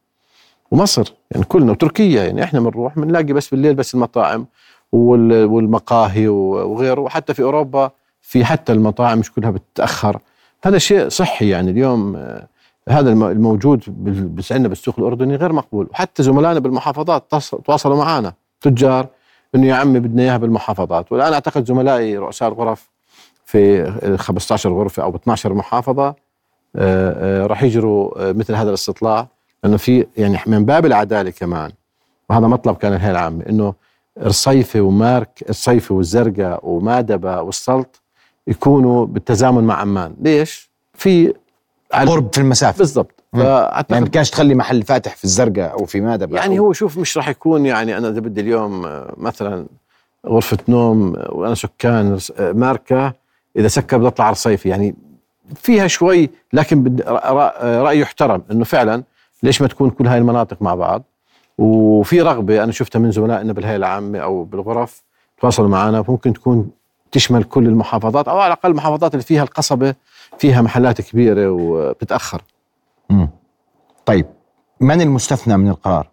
ومصر. 0.71 1.13
يعني 1.31 1.45
كلنا 1.45 1.71
وتركيا 1.71 2.23
يعني 2.23 2.43
إحنا 2.43 2.59
بنروح 2.59 2.99
بنلاقي 2.99 3.33
بس 3.33 3.49
بالليل 3.49 3.75
بس 3.75 3.95
المطاعم 3.95 4.45
والمقاهي 4.91 6.27
وغيره. 6.27 7.01
وحتى 7.01 7.33
في 7.33 7.43
أوروبا 7.43 7.91
في 8.21 8.45
حتى 8.45 8.73
المطاعم 8.73 9.19
مش 9.19 9.31
كلها 9.31 9.51
بتتأخر. 9.51 10.19
هذا 10.65 10.77
شيء 10.77 11.09
صحي 11.09 11.49
يعني 11.49 11.71
اليوم 11.71 12.15
آه، 12.15 12.47
هذا 12.89 13.09
الموجود 13.11 13.83
بس 14.35 14.51
عندنا 14.51 14.67
بالسوق 14.67 14.95
الأردني 14.99 15.35
غير 15.35 15.53
مقبول. 15.53 15.87
وحتى 15.91 16.23
زملائنا 16.23 16.59
بالمحافظات 16.59 17.31
تواصلوا 17.65 17.97
معنا 17.97 18.33
تجار 18.61 19.07
إنه 19.55 19.67
يا 19.67 19.75
عمي 19.75 19.99
بدنا 19.99 20.23
إياها 20.23 20.37
بالمحافظات. 20.37 21.11
والآن 21.11 21.33
أعتقد 21.33 21.65
زملائي 21.65 22.17
رؤساء 22.17 22.49
الغرف 22.49 22.89
في 23.45 23.91
15 24.17 24.73
غرفة 24.73 25.03
أو 25.03 25.15
12 25.15 25.53
محافظة 25.53 26.07
آه، 26.07 26.15
آه، 26.75 27.47
راح 27.47 27.63
يجروا 27.63 28.31
مثل 28.31 28.55
هذا 28.55 28.69
الاستطلاع. 28.69 29.27
لأنه 29.63 29.77
في 29.77 30.05
يعني 30.17 30.39
من 30.47 30.65
باب 30.65 30.85
العدالة 30.85 31.29
كمان 31.29 31.71
وهذا 32.29 32.47
مطلب 32.47 32.75
كان 32.75 32.93
الهيئه 32.93 33.11
العامه 33.11 33.45
إنه 33.49 33.73
الصيفة 34.17 34.81
ومارك 34.81 35.45
الصيفة 35.49 35.95
والزرقاء 35.95 36.59
ومادبة 36.69 37.41
والسلط 37.41 38.04
يكونوا 38.47 39.05
بالتزامن 39.05 39.63
مع 39.63 39.75
عمان. 39.75 40.15
ليش؟ 40.21 40.69
في 40.93 41.33
قرب 41.93 42.33
في 42.33 42.41
المسافة. 42.41 42.77
بالضبط. 42.77 43.11
يعني 43.33 44.01
ما 44.01 44.07
كانش 44.07 44.29
تخلي 44.29 44.55
محل 44.55 44.83
فاتح 44.83 45.15
في 45.15 45.23
الزرقاء 45.23 45.71
أو 45.73 45.85
في 45.85 46.01
مادبه 46.01 46.37
يعني 46.37 46.59
هو 46.59 46.73
شوف 46.73 46.97
مش 46.97 47.17
راح 47.17 47.29
يكون 47.29 47.65
يعني 47.65 47.97
أنا 47.97 48.09
إذا 48.09 48.19
بدي 48.19 48.41
اليوم 48.41 49.01
مثلا 49.17 49.65
غرفة 50.27 50.57
نوم 50.67 51.13
وأنا 51.29 51.55
سكان 51.55 52.17
ماركة 52.39 53.13
إذا 53.55 53.67
سكر 53.67 53.97
بدي 53.97 54.07
أطلع 54.07 54.25
على 54.25 54.31
الصيفي 54.31 54.69
يعني 54.69 54.95
فيها 55.55 55.87
شوي 55.87 56.29
لكن 56.53 56.95
رأي 57.61 57.99
يحترم 57.99 58.41
إنه 58.51 58.63
فعلا 58.63 59.03
ليش 59.43 59.61
ما 59.61 59.67
تكون 59.67 59.89
كل 59.89 60.07
هاي 60.07 60.17
المناطق 60.17 60.61
مع 60.61 60.75
بعض؟ 60.75 61.03
وفي 61.57 62.21
رغبة 62.21 62.63
أنا 62.63 62.71
شفتها 62.71 62.99
من 62.99 63.11
زملائنا 63.11 63.53
بالهيئة 63.53 63.75
العامة 63.75 64.19
أو 64.19 64.43
بالغرف 64.43 65.03
تواصلوا 65.41 65.69
معنا. 65.69 66.05
ممكن 66.07 66.33
تكون 66.33 66.69
تشمل 67.15 67.43
كل 67.43 67.67
المحافظات 67.67 68.27
أو 68.27 68.39
على 68.39 68.53
الأقل 68.53 68.69
المحافظات 68.69 69.13
اللي 69.13 69.23
فيها 69.23 69.43
القصبة 69.43 69.95
فيها 70.37 70.61
محلات 70.61 71.01
كبيرة 71.01 71.49
وبتتاخر. 71.49 72.41
امم 73.11 73.29
طيب 74.05 74.25
من 74.79 75.01
المستثنى 75.01 75.57
من 75.57 75.69
القرار؟ 75.69 76.07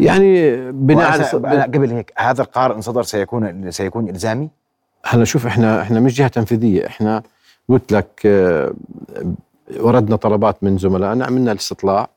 يعني 0.00 0.56
بناء 0.72 1.10
على 1.34 1.62
قبل 1.62 1.90
هيك 1.92 2.12
هذا 2.16 2.42
القرار 2.42 2.74
ان 2.74 2.80
صدر 2.80 3.02
سيكون 3.02 3.70
سيكون 3.70 4.08
إلزامي؟ 4.08 4.48
هلا 5.04 5.24
شوف 5.24 5.46
إحنا 5.46 5.82
إحنا 5.82 6.00
مش 6.00 6.14
جهة 6.14 6.28
تنفيذية 6.28 6.86
إحنا 6.86 7.22
قلت 7.68 7.92
لك 7.92 8.22
آه، 8.26 8.74
وردنا 9.80 10.16
طلبات 10.16 10.64
من 10.64 10.78
زملائنا 10.78 11.24
عملنا 11.26 11.52
الاستطلاع 11.52 12.08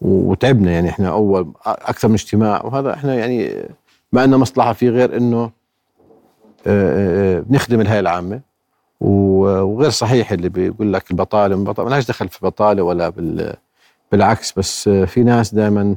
وتعبنا 0.00 0.70
يعني 0.70 0.88
إحنا 0.88 1.08
أول 1.08 1.52
أكثر 1.66 2.08
من 2.08 2.14
اجتماع 2.14 2.64
وهذا 2.64 2.94
إحنا 2.94 3.14
يعني 3.14 3.68
ما 4.12 4.22
عندنا 4.22 4.36
مصلحة 4.36 4.72
فيه 4.72 4.90
غير 4.90 5.16
إنه 5.16 5.50
آه، 6.66 7.38
آه، 7.38 7.44
نخدم 7.50 7.80
الهيئة 7.80 8.00
العامة. 8.00 8.40
وغير 9.00 9.90
صحيح 9.90 10.32
اللي 10.32 10.48
بيقول 10.48 10.92
لك 10.92 11.10
البطالة 11.10 11.56
ما 11.56 11.74
لهاش 11.78 12.06
دخل 12.06 12.28
في 12.28 12.38
بطالة 12.42 12.82
ولا 12.82 13.12
بالعكس 14.12 14.52
بس 14.58 14.88
في 14.88 15.22
ناس 15.22 15.54
دائما 15.54 15.96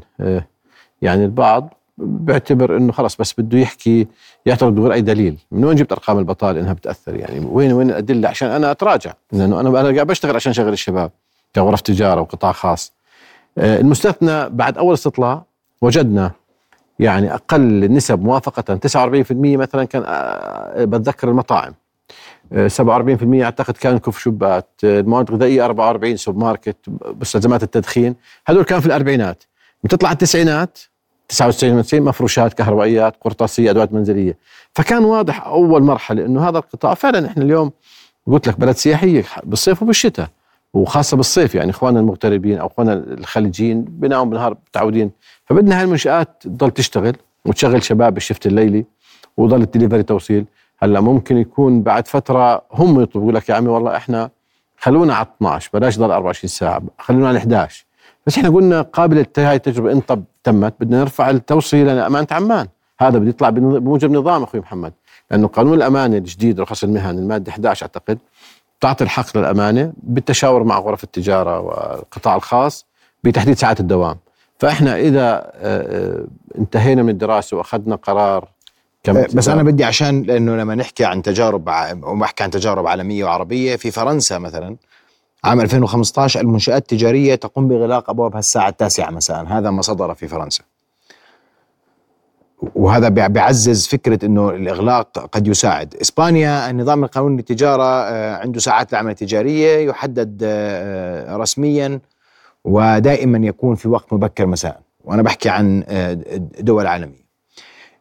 يعني 1.01 1.25
البعض 1.25 1.73
بيعتبر 1.97 2.77
إنه 2.77 2.91
خلص 2.91 3.15
بس 3.15 3.33
بده 3.37 3.57
يحكي 3.59 4.07
يعترض 4.45 4.75
بغير 4.75 4.93
أي 4.93 5.01
دليل، 5.01 5.37
من 5.51 5.65
وين 5.65 5.75
جبت 5.75 5.91
أرقام 5.91 6.17
البطالة 6.19 6.59
إنها 6.59 6.73
بتأثر؟ 6.73 7.15
يعني 7.15 7.45
وين 7.45 7.71
وين 7.73 7.89
الأدلة؟ 7.89 8.29
عشان 8.29 8.49
أنا 8.49 8.71
أتراجع. 8.71 9.13
لأنه 9.31 9.59
أنا 9.59 9.69
قاعد 9.71 10.07
بشتغل 10.07 10.35
عشان 10.35 10.53
شغل 10.53 10.73
الشباب 10.73 11.11
كغرف 11.55 11.81
تجارة 11.81 12.21
وقطاع 12.21 12.51
خاص. 12.51 12.93
آه، 13.57 13.79
المستثنى 13.79 14.49
بعد 14.49 14.77
أول 14.77 14.93
استطلاع 14.93 15.43
وجدنا 15.81 16.31
يعني 16.99 17.33
أقل 17.33 17.91
نسب 17.93 18.23
موافقة 18.23 18.75
49% 18.75 19.57
مثلا 19.57 19.83
كان 19.83 20.03
آه، 20.05 20.85
بتذكر 20.85 21.29
المطاعم. 21.29 21.73
47% 22.67 23.41
آه، 23.41 23.43
أعتقد 23.43 23.77
كان 23.77 23.97
كوفي 23.97 24.19
شوبات 24.19 24.67
المواد 24.83 25.29
الغذائية 25.29 25.65
44 25.65 26.17
سوبر 26.17 26.39
ماركت 26.39 26.75
مستلزمات 27.21 27.63
التدخين. 27.63 28.15
هذول 28.47 28.63
كانوا 28.63 28.81
في 28.81 28.87
الأربعينات. 28.87 29.43
بتطلع 29.83 30.11
التسعينات 30.11 30.79
99 31.29 32.01
مفروشات 32.01 32.53
كهربائيات 32.53 33.15
قرطاسية 33.21 33.71
أدوات 33.71 33.93
منزلية. 33.93 34.37
فكان 34.73 35.03
واضح 35.03 35.45
أول 35.45 35.83
مرحلة 35.83 36.25
إنه 36.25 36.49
هذا 36.49 36.57
القطاع 36.57 36.93
فعلا 36.93 37.27
إحنا 37.27 37.43
اليوم 37.43 37.71
قلت 38.27 38.47
لك 38.47 38.59
بلد 38.59 38.75
سياحية 38.75 39.25
بالصيف 39.43 39.81
وبالشتاء. 39.81 40.27
وخاصة 40.73 41.17
بالصيف 41.17 41.55
يعني 41.55 41.69
إخواننا 41.69 41.99
المغتربين 41.99 42.57
أو 42.57 42.67
إخواننا 42.67 42.93
الخليجيين 42.93 43.81
بناهم 43.81 44.29
بالنهار 44.29 44.57
متعودين. 44.69 45.11
فبدنا 45.45 45.77
هاي 45.77 45.83
المنشات 45.83 46.29
تضل 46.41 46.71
تشتغل 46.71 47.15
وتشغل 47.45 47.83
شباب 47.83 48.13
بالشفت 48.13 48.47
الليلي 48.47 48.85
وضل 49.37 49.61
الدليفري 49.61 50.03
توصيل. 50.03 50.45
هلأ 50.77 50.99
ممكن 51.01 51.37
يكون 51.37 51.81
بعد 51.81 52.07
فترة 52.07 52.61
هم 52.73 53.01
يطلبوا 53.01 53.31
لك 53.31 53.49
يا 53.49 53.55
عمي 53.55 53.67
والله 53.69 53.95
إحنا 53.95 54.29
خلونا 54.77 55.13
على 55.13 55.27
12 55.37 55.69
بلاش 55.73 55.97
ضل 55.99 56.11
24 56.11 56.49
ساعة 56.49 56.81
خلونا 56.99 57.27
على 57.27 57.37
11 57.37 57.85
بس 58.27 58.37
إحنا 58.37 58.49
قلنا 58.49 58.81
قابل 58.81 59.25
هاي 59.37 59.55
التجربة 59.55 59.91
إن 59.91 59.99
طب 59.99 60.23
تمت 60.43 60.73
بدنا 60.79 60.99
نرفع 60.99 61.29
التوصيله 61.29 61.93
لامانه 61.93 62.27
عمان. 62.31 62.67
هذا 62.99 63.17
بده 63.19 63.29
يطلع 63.29 63.49
بموجب 63.49 64.11
نظام 64.11 64.43
أخوي 64.43 64.61
محمد. 64.61 64.93
لأنه 65.31 65.47
قانون 65.47 65.73
الأمانة 65.73 66.17
الجديد 66.17 66.59
رخص 66.59 66.83
المهن 66.83 67.17
المادة 67.17 67.51
11 67.51 67.83
أعتقد. 67.83 68.17
تعطي 68.81 69.03
الحق 69.03 69.37
للأمانة 69.37 69.93
بالتشاور 69.97 70.63
مع 70.63 70.79
غرف 70.79 71.03
التجارة 71.03 71.59
والقطاع 71.59 72.35
الخاص 72.35 72.85
بتحديد 73.23 73.57
ساعات 73.57 73.79
الدوام. 73.79 74.17
فإحنا 74.59 74.99
إذا 74.99 75.35
آه، 75.35 75.51
آه، 75.55 76.25
انتهينا 76.57 77.03
من 77.03 77.09
الدراسة 77.09 77.57
وأخذنا 77.57 77.95
قرار 77.95 78.49
كم 79.03 79.25
بس 79.33 79.49
أنا 79.49 79.63
بدي 79.63 79.83
عشان 79.83 80.23
لأنه 80.23 80.55
لما 80.55 80.75
نحكي 80.75 81.05
عن 81.05 81.21
تجارب 81.21 81.69
وبحكي 82.03 82.43
عن 82.43 82.51
تجارب 82.51 82.87
عالمية 82.87 83.23
وعربية 83.23 83.75
في 83.75 83.91
فرنسا 83.91 84.37
مثلا 84.37 84.75
عام 85.43 85.61
2015 85.61 86.41
المنشآت 86.41 86.81
التجارية 86.81 87.35
تقوم 87.35 87.67
بإغلاق 87.67 88.09
أبوابها 88.09 88.39
الساعة 88.39 88.69
التاسعة 88.69 89.09
مساء. 89.09 89.45
هذا 89.45 89.69
ما 89.69 89.81
صدر 89.81 90.13
في 90.13 90.27
فرنسا. 90.27 90.63
وهذا 92.75 93.09
بيعزز 93.09 93.87
فكرة 93.87 94.25
أنه 94.25 94.49
الإغلاق 94.49 95.19
قد 95.19 95.47
يساعد. 95.47 95.95
إسبانيا 96.01 96.69
النظام 96.69 97.03
القانوني 97.03 97.37
للتجارة 97.37 97.83
آه، 97.83 98.35
عنده 98.35 98.59
ساعات 98.59 98.93
العمل 98.93 99.11
التجارية 99.11 99.89
يحدد 99.89 100.41
آه، 100.43 101.37
رسميا 101.37 101.99
ودائما 102.65 103.47
يكون 103.47 103.75
في 103.75 103.87
وقت 103.89 104.13
مبكر 104.13 104.45
مساء. 104.45 104.81
وأنا 105.05 105.21
بحكي 105.21 105.49
عن 105.49 105.83
آه، 105.87 106.13
دول 106.59 106.87
عالمية. 106.87 107.29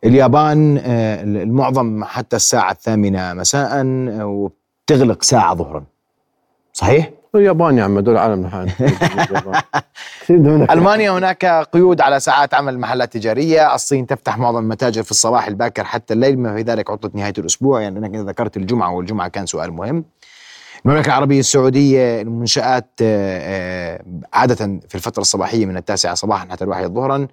اليابان 0.05 0.81
المعظم 1.25 2.05
حتى 2.05 2.37
الساعة 2.37 2.73
الثامنة 2.73 3.35
مساء 3.35 3.87
وبتغلق 4.23 5.23
ساعة 5.23 5.55
ظهرا. 5.55 5.85
صحيح؟ 6.73 7.11
اليابان 7.35 7.79
يا 7.79 7.85
عم 7.85 7.99
هذول 7.99 8.17
عالم 8.17 8.51
ألمانيا 10.71 11.11
هناك 11.11 11.45
قيود 11.73 12.01
على 12.01 12.21
ساعات 12.21 12.55
عمل 12.55 12.75
المحلات 12.75 13.17
التجاريه، 13.17 13.75
الصين 13.75 14.07
تفتح 14.07 14.39
معظم 14.39 14.59
المتاجر 14.59 15.03
في 15.03 15.11
الصباح 15.11 15.47
الباكر 15.47 15.85
حتى 15.85 16.15
الليل 16.15 16.37
بما 16.37 16.55
في 16.55 16.63
ذلك 16.63 16.91
عطلة 16.91 17.11
نهاية 17.15 17.33
الأسبوع. 17.39 17.81
يعني 17.81 17.99
أنك 17.99 18.15
ذكرت 18.15 18.57
الجمعة 18.57 18.93
والجمعة 18.93 19.29
كان 19.29 19.47
سؤال 19.47 19.73
مهم. 19.73 20.05
المملكة 20.87 21.07
العربية 21.07 21.41
السعودية 21.41 22.21
المنشآت 22.21 22.91
آه، 23.03 23.41
آه، 23.43 24.05
عادة 24.33 24.81
في 24.89 24.95
الفترة 24.95 25.21
الصباحية 25.21 25.67
من 25.67 25.77
التاسعة 25.77 26.15
صباحا 26.15 26.49
حتى 26.51 26.65
الواحده 26.65 26.89
ظهرا 26.89 27.29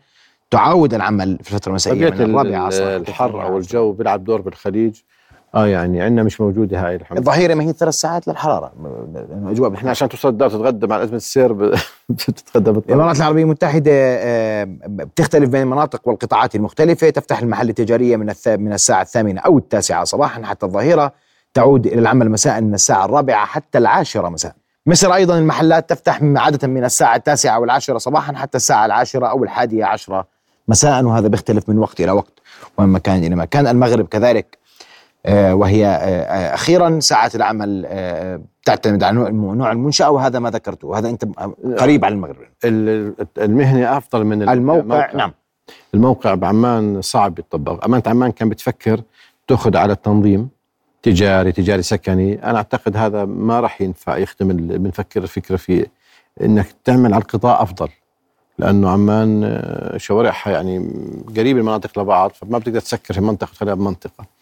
تعود 0.52 0.94
العمل 0.94 1.40
في 1.44 1.52
الفترة 1.52 1.70
المسائية 1.70 2.10
من 2.10 2.22
الرابعة 2.22 2.70
الحر 2.70 3.44
أو 3.44 3.58
الجو 3.58 3.92
بيلعب 3.92 4.24
دور 4.24 4.42
بالخليج. 4.42 4.96
آه 5.56 5.68
يعني 5.68 6.02
عندنا 6.02 6.24
مش 6.24 6.42
موجودة 6.42 6.88
هاي 6.88 6.96
الحمد 6.96 7.18
الظهيره 7.18 7.54
ما 7.54 7.64
هي 7.64 7.74
ثلاث 7.74 7.94
ساعات 7.94 8.28
للحرارة. 8.28 8.72
اجواء 9.46 9.74
إحنا 9.74 9.90
عشان 9.90 10.10
توصل 10.10 10.30
الدار 10.30 10.50
تتغدى 10.50 10.88
مع 10.88 11.04
ازمه 11.04 11.16
السير 11.16 11.54
بتتغدى 12.10 12.70
الإمارات 12.70 13.18
العربية 13.18 13.44
المتحده 13.44 13.92
آه، 13.94 14.64
بتختلف 14.88 15.50
بين 15.50 15.62
المناطق 15.62 16.08
والقطاعات 16.08 16.56
المختلفة. 16.56 17.10
تفتح 17.10 17.40
المحل 17.40 17.70
التجارية 17.70 18.16
من 18.18 18.34
من 18.48 18.74
الساعة 18.74 19.02
الثامنة 19.02 19.42
أو 19.42 19.58
التاسعة 19.58 20.04
صباحا 20.04 20.44
حتى 20.44 20.66
الظهيرة. 20.66 21.12
تعود 21.54 21.88
إلى 21.88 22.00
العمل 22.00 22.32
مساء 22.32 22.62
من 22.62 22.74
الساعة 22.74 23.06
الرابعة 23.06 23.46
حتى 23.46 23.78
العاشرة 23.78 24.30
مساء. 24.30 24.56
مصر 24.86 25.14
أيضا 25.14 25.38
المحلات 25.38 25.90
تفتح 25.90 26.20
عادة 26.24 26.68
من 26.68 26.84
الساعة 26.84 27.16
التاسعة 27.16 27.56
أو 27.56 27.64
العاشرة 27.64 27.98
صباحا 27.98 28.34
حتى 28.34 28.58
الساعة 28.58 28.86
العاشرة 28.86 29.28
أو 29.28 29.44
الحادية 29.44 29.86
عشرة 29.86 30.28
مساء. 30.68 31.04
وهذا 31.04 31.28
بيختلف 31.28 31.70
من 31.70 31.78
وقت 31.78 32.02
إلى 32.02 32.12
وقت 32.12 32.34
ومن 32.78 32.90
مكان 32.90 33.24
إلى 33.24 33.36
مكان. 33.36 33.68
المغرب 33.68 34.08
كذلك 34.08 34.65
وهي 35.30 35.86
آه، 35.86 36.54
أخيرا 36.54 37.00
ساعات 37.00 37.36
العمل 37.36 37.88
تعتمد 38.66 39.04
على 39.04 39.32
نوع 39.32 39.72
المنشأة 39.72 40.10
وهذا 40.10 40.40
ما 40.40 40.50
ذكرته. 40.50 40.88
وهذا 40.88 41.10
أنت 41.10 41.26
قريب 41.80 42.06
على 42.06 42.14
المغرب. 42.14 42.48
المهنة 43.38 43.98
أفضل 43.98 44.24
من 44.24 44.50
الموقع, 44.50 44.80
الموقع. 44.80 45.16
نعم. 45.16 45.34
الموقع 45.94 46.34
بعمان 46.36 47.02
صعب 47.02 47.40
يتطبق 47.40 47.86
امانه 47.86 48.04
عمان 48.06 48.32
كان 48.32 48.50
بتفكر 48.50 49.02
تأخذ 49.48 49.78
على 49.78 49.94
التنظيم 49.94 50.50
تجاري 51.04 51.52
تجاري 51.52 51.82
سكني. 51.82 52.44
أنا 52.44 52.58
أعتقد 52.58 52.98
هذا 52.98 53.26
ما 53.26 53.60
راح 53.60 53.82
ينفع 53.82 54.18
يخدم 54.18 54.48
بنفكر 54.58 55.24
الفكرة 55.24 55.56
في 55.56 55.86
إنك 56.42 56.68
تعمل 56.84 57.14
على 57.14 57.22
القطاع 57.22 57.62
أفضل. 57.62 57.90
لأنه 58.60 58.90
عمان 58.90 59.44
آه، 59.44 59.98
شوارعها 59.98 60.52
يعني 60.52 60.90
قريب 61.38 61.58
المناطق 61.58 62.00
لبعض 62.00 62.32
فما 62.32 62.58
بتقدر 62.58 62.80
تسكر 62.80 63.14
في 63.14 63.22
منطقة 63.22 63.50
وتخليها 63.52 63.74
بمنطقة. 63.74 64.35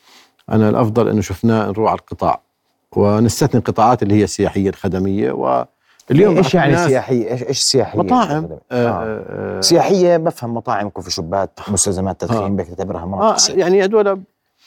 أنا 0.49 0.69
الأفضل 0.69 1.09
إنه 1.09 1.21
شفناه 1.21 1.67
نروح 1.67 1.91
على 1.91 1.99
القطاع. 1.99 2.41
ونستثني 2.91 3.59
القطاعات 3.59 4.03
اللي 4.03 4.15
هي 4.15 4.23
السياحية 4.23 4.69
الخدمية 4.69 5.31
واليوم 5.31 6.37
إيش 6.37 6.53
يعني 6.53 6.77
سياحية؟ 6.77 7.31
إيش 7.31 7.43
إيش 7.43 7.59
سياحية 7.59 7.99
مطاعم. 7.99 8.43
آه 8.43 8.59
آه. 8.71 9.25
آه 9.29 9.61
سياحية 9.61 10.17
بفهم 10.17 10.53
مطاعم 10.53 10.89
كوفي 10.89 11.11
شوبات 11.11 11.59
مستلزمات 11.67 12.21
تدخين 12.21 12.59
آه 12.59 12.63
تعتبرها 12.63 13.05
مناطق 13.05 13.51
آه 13.51 13.55
يعني 13.55 13.83
هذول 13.83 14.21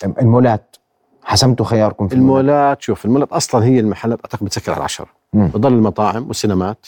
المولات 0.04 0.76
حسمتوا 1.24 1.66
خياركم 1.66 2.08
في 2.08 2.14
المولات؟ 2.14 2.82
شوف 2.82 3.04
المولات 3.04 3.32
أصلا 3.32 3.64
هي 3.64 3.80
المحلات 3.80 4.18
أعتقد 4.24 4.44
بتسكر 4.44 4.72
على 4.72 4.78
العشرة. 4.78 5.08
بضل 5.32 5.72
المطاعم 5.72 6.28
والسينمات 6.28 6.86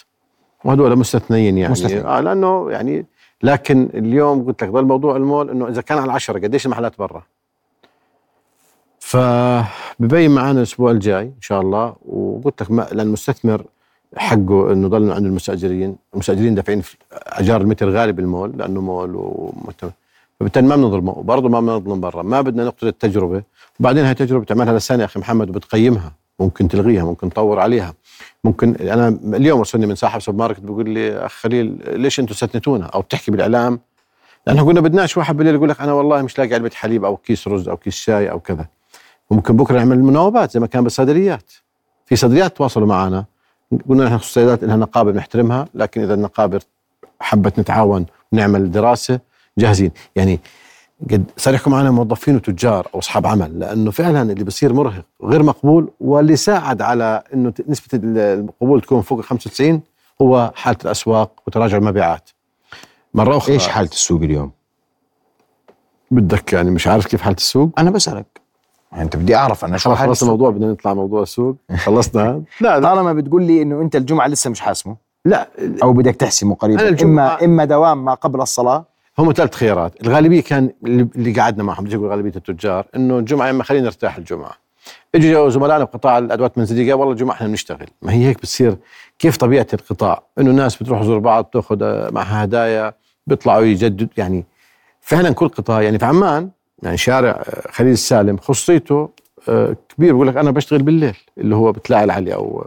وهدول 0.64 0.96
مستثنيين 0.96 1.58
يعني. 1.58 1.72
مستثنين. 1.72 2.06
آه 2.06 2.20
لأنه 2.20 2.70
يعني 2.70 3.06
لكن 3.42 3.88
اليوم 3.94 4.46
قلت 4.46 4.64
لك 4.64 4.70
ضل 4.70 4.84
موضوع 4.84 5.16
المول 5.16 5.50
إنه 5.50 5.68
إذا 5.68 5.82
كان 5.82 5.98
على 5.98 6.06
العشرة 6.06 6.38
قديش 6.38 6.66
المحلات 6.66 6.98
برا؟ 6.98 7.22
فببين 9.08 10.30
معانا 10.30 10.58
الأسبوع 10.58 10.90
الجاي 10.90 11.22
إن 11.22 11.40
شاء 11.40 11.60
الله 11.60 11.96
وقلت 12.08 12.62
لك 12.62 12.70
لأن 12.70 13.00
المستثمر 13.00 13.64
حقه 14.16 14.72
إنه 14.72 14.88
ضل 14.88 15.12
عند 15.12 15.26
المستأجرين، 15.26 15.96
المستأجرين 16.14 16.54
دافعين 16.54 16.82
أجار 17.12 17.60
المتر 17.60 17.90
غالي 17.90 18.12
بالمول 18.12 18.52
لأنه 18.56 18.80
مول 18.80 19.12
ومت... 19.14 19.92
فبالتالي 20.40 20.66
ما 20.66 20.76
بنظلمه 20.76 21.18
وبرضه 21.18 21.48
ما 21.48 21.60
بنظلم 21.60 22.00
برا 22.00 22.22
ما 22.22 22.40
بدنا 22.40 22.64
نقتل 22.64 22.86
التجربة. 22.86 23.42
وبعدين 23.80 24.04
هاي 24.04 24.14
تجربه 24.14 24.44
تعملها 24.44 24.78
لسنه 24.78 25.04
أخي 25.04 25.20
محمد 25.20 25.48
وبتقيمها 25.48 26.12
ممكن 26.40 26.68
تلغيها 26.68 27.04
ممكن 27.04 27.30
تطور 27.30 27.58
عليها. 27.58 27.94
ممكن 28.44 28.74
أنا 28.74 29.08
اليوم 29.24 29.60
وصلني 29.60 29.86
من 29.86 29.94
صاحب 29.94 30.20
سوبر 30.20 30.38
ماركت 30.38 30.60
بيقول 30.60 30.90
لي 30.90 31.18
أخ 31.26 31.32
خليل 31.32 31.78
ليش 31.86 32.20
أنتم 32.20 32.34
استثنيتونا 32.34 32.86
أو 32.86 33.00
بتحكي 33.00 33.30
بالإعلام. 33.30 33.80
لأنه 34.46 34.66
قلنا 34.66 34.80
بدناش 34.80 35.16
واحد 35.16 35.36
بالليل 35.36 35.54
يقول 35.54 35.68
لك 35.68 35.80
أنا 35.80 35.92
والله 35.92 36.22
مش 36.22 36.38
لاقي 36.38 36.54
علبة 36.54 36.70
حليب 36.74 37.04
أو 37.04 37.16
كيس 37.16 37.48
رز 37.48 37.68
أو 37.68 37.76
كيس 37.76 37.94
شاي 37.94 38.30
أو 38.30 38.40
كذا. 38.40 38.66
وممكن 39.30 39.56
بكرة 39.56 39.78
نعمل 39.78 40.02
مناوبات 40.02 40.50
زي 40.50 40.60
ما 40.60 40.66
كان 40.66 40.84
بالصيدليات. 40.84 41.52
في 42.06 42.16
صيدليات 42.16 42.56
تواصلوا 42.56 42.86
معنا. 42.86 43.24
قلنا 43.88 44.04
نحن 44.04 44.14
الصيدليات 44.14 44.64
لها 44.64 44.76
نقابة 44.76 45.12
بنحترمها 45.12 45.68
لكن 45.74 46.02
إذا 46.02 46.14
النقابة 46.14 46.60
حبت 47.20 47.60
نتعاون 47.60 48.06
ونعمل 48.32 48.70
دراسة 48.70 49.20
جاهزين. 49.58 49.90
يعني 50.16 50.40
قد 51.10 51.24
صار 51.36 51.54
يحكوا 51.54 51.72
معنا 51.72 51.90
موظفين 51.90 52.36
وتجار 52.36 52.88
أو 52.94 52.98
أصحاب 52.98 53.26
عمل 53.26 53.58
لأنه 53.58 53.90
فعلا 53.90 54.32
اللي 54.32 54.44
بصير 54.44 54.72
مرهق 54.72 55.04
غير 55.22 55.42
مقبول 55.42 55.90
واللي 56.00 56.36
ساعد 56.36 56.82
على 56.82 57.22
إنه 57.34 57.52
نسبة 57.68 58.00
القبول 58.04 58.80
تكون 58.80 59.02
فوق 59.02 59.20
95 59.20 59.80
هو 60.22 60.52
حالة 60.54 60.78
الأسواق 60.84 61.30
وتراجع 61.46 61.76
المبيعات. 61.76 62.30
مرة 63.14 63.36
أخرى 63.36 63.54
إيش 63.54 63.68
حالة 63.68 63.88
السوق 63.88 64.22
اليوم؟ 64.22 64.50
بدك 66.10 66.52
يعني 66.52 66.70
مش 66.70 66.86
عارف 66.86 67.06
كيف 67.06 67.22
حالة 67.22 67.36
السوق؟ 67.36 67.70
أنا 67.78 67.90
بسألك. 67.90 68.37
انت 68.96 69.16
بدي 69.16 69.36
اعرف 69.36 69.64
أنا 69.64 69.76
شو 69.76 69.94
خلصنا 69.94 70.28
الموضوع 70.28 70.50
بدنا 70.50 70.72
نطلع 70.72 70.94
موضوع 70.94 71.22
السوق. 71.22 71.56
خلصنا 71.76 72.42
لا, 72.60 72.80
طالما 72.80 73.12
بتقول 73.12 73.42
لي 73.42 73.62
إنه 73.62 73.82
أنت 73.82 73.96
الجمعة 73.96 74.26
لسه 74.26 74.50
مش 74.50 74.60
حاسمه. 74.60 74.96
لا. 75.24 75.48
أو 75.82 75.92
بدك 75.92 76.16
تحسمه 76.16 76.54
قريبا. 76.54 77.02
إما 77.02 77.44
إما 77.44 77.64
دوام 77.64 78.04
ما 78.04 78.14
قبل 78.14 78.40
الصلاة. 78.40 78.84
هم 79.18 79.32
ثلاث 79.32 79.54
خيارات. 79.54 80.02
الغالبية 80.02 80.42
كان 80.42 80.70
اللي 80.84 81.40
قعدنا 81.40 81.64
معهم 81.64 81.84
بدي 81.84 81.96
أقول 81.96 82.08
غالبية 82.10 82.32
التجار 82.36 82.86
إنه 82.96 83.18
الجمعة 83.18 83.50
إما 83.50 83.64
خلينا 83.64 83.84
نرتاح 83.84 84.16
الجمعة. 84.16 84.52
إجوا 85.14 85.48
زملائنا 85.50 85.84
بقطاع 85.84 86.18
الأدوات 86.18 86.52
المنزليه 86.56 86.94
والله 86.94 87.12
الجمعة 87.12 87.34
إحنا 87.34 87.46
بنشتغل. 87.46 87.86
ما 88.02 88.12
هي 88.12 88.26
هيك 88.26 88.38
بتصير. 88.38 88.76
كيف 89.18 89.36
طبيعة 89.36 89.66
القطاع؟ 89.74 90.22
إنه 90.38 90.50
الناس 90.50 90.82
بتروح 90.82 91.00
تزور 91.02 91.18
بعض 91.18 91.44
بتاخذ 91.44 92.12
معها 92.12 92.44
هدايا 92.44 92.94
بيطلعوا 93.26 93.62
يجدد 93.62 94.08
يعني 94.16 94.44
فعلا 95.00 95.32
كل 95.32 95.48
قطاع 95.48 95.82
يعني 95.82 95.98
في 95.98 96.04
عمان 96.04 96.50
يعني 96.82 96.96
شارع 96.96 97.42
خليل 97.70 97.92
السالم 97.92 98.36
خصيته 98.36 99.10
آه، 99.48 99.76
كبير 99.96 100.14
بقول 100.14 100.28
لك 100.28 100.36
أنا 100.36 100.50
بشتغل 100.50 100.82
بالليل 100.82 101.16
اللي 101.38 101.56
هو 101.56 101.72
بتلاعي 101.72 102.04
العلي 102.04 102.34
أو 102.34 102.66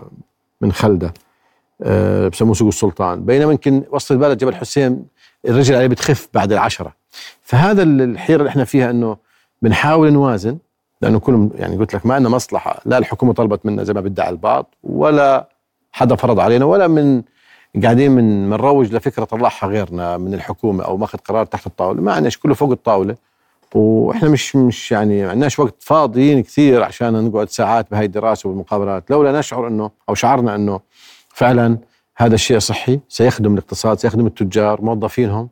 من 0.62 0.72
خلده 0.72 1.14
آه، 1.84 2.28
بسموه 2.28 2.54
سوق 2.54 2.68
السلطان. 2.68 3.26
بينما 3.26 3.52
يمكن 3.52 3.84
وسط 3.92 4.12
البلد 4.12 4.38
جبل 4.38 4.56
حسين 4.56 5.06
الرجل 5.48 5.76
عليه 5.76 5.88
بتخف 5.88 6.28
بعد 6.34 6.52
العشرة. 6.52 6.94
فهذا 7.42 7.84
الحيرة 7.84 8.40
اللي 8.40 8.50
إحنا 8.50 8.64
فيها 8.64 8.90
إنه 8.90 9.18
بنحاول 9.62 10.14
نوازن 10.14 10.58
لأنه 11.02 11.20
كل 11.20 11.50
يعني 11.56 11.78
قلت 11.78 11.94
لك 11.94 12.06
ما 12.06 12.16
عندنا 12.16 12.30
مصلحة. 12.30 12.82
لا 12.86 12.98
الحكومة 12.98 13.34
طلبت 13.34 13.66
منا 13.66 13.84
زي 13.84 13.94
ما 13.94 14.02
بيدعي 14.02 14.30
البعض 14.30 14.76
ولا 14.84 15.50
حدا 15.92 16.16
فرض 16.16 16.40
علينا 16.40 16.66
ولا 16.66 16.88
من 16.88 17.22
قاعدين 17.84 18.12
من 18.12 18.50
بنروج 18.50 18.94
لفكرة 18.94 19.24
طلعها 19.24 19.68
غيرنا 19.68 20.18
من 20.18 20.34
الحكومة 20.34 20.84
أو 20.84 20.98
ماخذ 20.98 21.18
قرار 21.18 21.46
تحت 21.46 21.68
الطاولة. 21.68 22.02
ما 22.02 22.14
عندناش 22.14 22.38
كله 22.38 22.54
فوق 22.54 22.72
الطاولة. 22.72 23.16
وإحنا 23.76 24.30
مش 24.30 24.56
مش 24.56 24.92
يعني 24.92 25.24
ما 25.24 25.30
عندناش 25.30 25.60
وقت 25.60 25.76
فاضيين 25.80 26.44
كثير 26.44 26.84
عشان 26.84 27.26
نقعد 27.26 27.50
ساعات 27.50 27.92
بهاي 27.92 28.06
الدراسة 28.06 28.50
والمقابلات. 28.50 29.12
لولا 29.12 29.40
نشعر 29.40 29.68
إنه 29.68 29.92
أو 30.10 30.16
شعرنا 30.16 30.56
إنه 30.56 30.80
فعلا 31.30 31.78
هذا 32.18 32.36
الشيء 32.36 32.60
صحي 32.60 33.00
سيخدم 33.10 33.54
الاقتصاد 33.54 34.00
سيخدم 34.00 34.28
التجار 34.28 34.82
موظفينهم. 34.82 35.50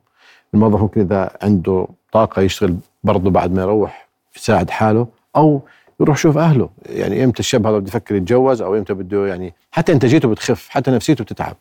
الموظف 0.54 0.82
ممكن 0.82 1.02
إذا 1.02 1.38
عنده 1.42 1.88
طاقة 2.12 2.42
يشتغل 2.42 2.76
برضه 3.04 3.30
بعد 3.30 3.52
ما 3.54 3.62
يروح 3.62 4.10
يساعد 4.36 4.70
حاله 4.70 5.08
أو 5.36 5.62
يروح 6.00 6.18
يشوف 6.18 6.38
أهله. 6.38 6.70
يعني 6.86 7.24
إمتى 7.24 7.40
الشاب 7.40 7.68
هذا 7.68 7.78
بده 7.78 7.88
يفكر 7.88 8.16
يتجوز 8.16 8.62
أو 8.62 8.76
إمتى 8.76 8.94
بده 8.94 9.28
يعني 9.28 9.54
حتى 9.72 9.92
إنتاجيته 9.94 10.28
بتخف 10.30 10.70
حتى 10.70 10.92
نفسيته 10.92 11.24
بتتعب. 11.24 11.56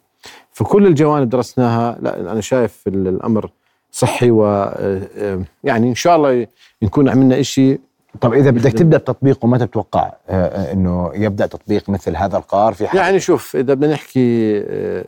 فكل 0.52 0.86
الجوانب 0.86 1.28
درسناها. 1.28 1.98
لا 2.00 2.32
أنا 2.32 2.40
شايف 2.40 2.82
الأمر 2.86 3.50
صحي 3.92 4.30
و 4.30 4.46
آه، 4.46 5.00
آه، 5.18 5.42
يعني 5.64 5.88
إن 5.88 5.94
شاء 5.94 6.16
الله 6.16 6.46
نكون 6.82 7.08
عملنا 7.08 7.42
شيء 7.42 7.80
طب 8.20 8.34
إذا 8.34 8.50
بدك 8.50 8.72
تبدأ 8.72 8.98
تطبيقه 8.98 9.48
متى 9.48 9.66
تتوقع 9.66 10.12
آه، 10.28 10.72
إنه 10.72 11.10
يبدأ 11.14 11.46
تطبيق 11.46 11.90
مثل 11.90 12.16
هذا 12.16 12.36
القرار 12.36 12.72
في 12.72 12.88
حال 12.88 12.98
يعني 12.98 13.20
شوف 13.20 13.56
إذا 13.56 13.74
بدنا 13.74 13.92
نحكي 13.92 14.58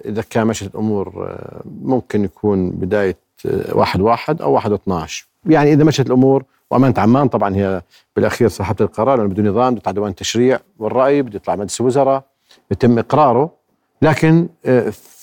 إذا 0.04 0.22
كان 0.30 0.46
مشت 0.46 0.66
الأمور 0.66 1.36
ممكن 1.82 2.24
يكون 2.24 2.70
بداية 2.70 3.16
واحد 3.72 4.00
واحد 4.00 4.42
أو 4.42 4.52
واحد 4.52 4.72
12 4.72 5.26
يعني 5.46 5.72
إذا 5.72 5.84
مشت 5.84 6.06
الأمور 6.06 6.44
وأمانة 6.70 6.94
عمان 6.98 7.28
طبعا 7.28 7.56
هي 7.56 7.82
بالأخير 8.16 8.48
صاحبة 8.48 8.84
القرار 8.84 9.16
لأنه 9.16 9.28
بده 9.28 9.42
نظام 9.42 9.74
بده 9.74 9.90
ديوان 9.90 10.10
التشريع 10.10 10.60
والرأي 10.78 11.22
بده 11.22 11.36
يطلع 11.36 11.56
مجلس 11.56 11.80
الوزراء 11.80 12.24
يتم 12.70 12.98
إقراره. 12.98 13.50
لكن 14.02 14.48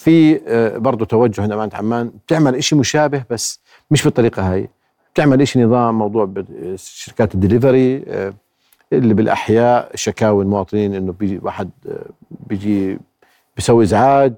في 0.08 0.42
آه، 0.48 0.78
برضه 0.78 1.06
توجه 1.06 1.42
عند 1.42 1.52
امانه 1.52 1.72
عمان 1.76 2.12
بتعمل 2.26 2.64
شيء 2.64 2.80
مشابه 2.80 3.24
بس 3.30 3.60
مش 3.92 4.04
بالطريقة 4.04 4.54
هاي. 4.54 4.70
بتعمل 5.14 5.48
شيء 5.48 5.66
نظام 5.66 5.98
موضوع 5.98 6.34
شركات 6.76 7.36
الدليفري 7.36 8.04
آه، 8.08 8.34
اللي 8.94 9.14
بالأحياء 9.14 9.92
شكاوي 9.96 10.44
المواطنين 10.44 10.96
إنه 10.96 11.14
بيجي 11.20 11.40
واحد 11.44 11.70
بيجي 12.30 13.00
بيسوي 13.56 13.84
إزعاج 13.84 14.34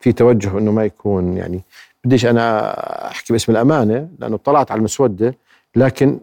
في 0.00 0.12
توجه 0.16 0.58
إنه 0.58 0.72
ما 0.72 0.84
يكون 0.84 1.36
يعني. 1.36 1.62
بديش 2.04 2.26
أنا 2.26 2.70
أحكي 3.10 3.32
باسم 3.32 3.52
الأمانة 3.52 4.08
لأنه 4.18 4.34
اطلعت 4.34 4.70
على 4.70 4.78
المسودة 4.78 5.34
لكن 5.76 6.20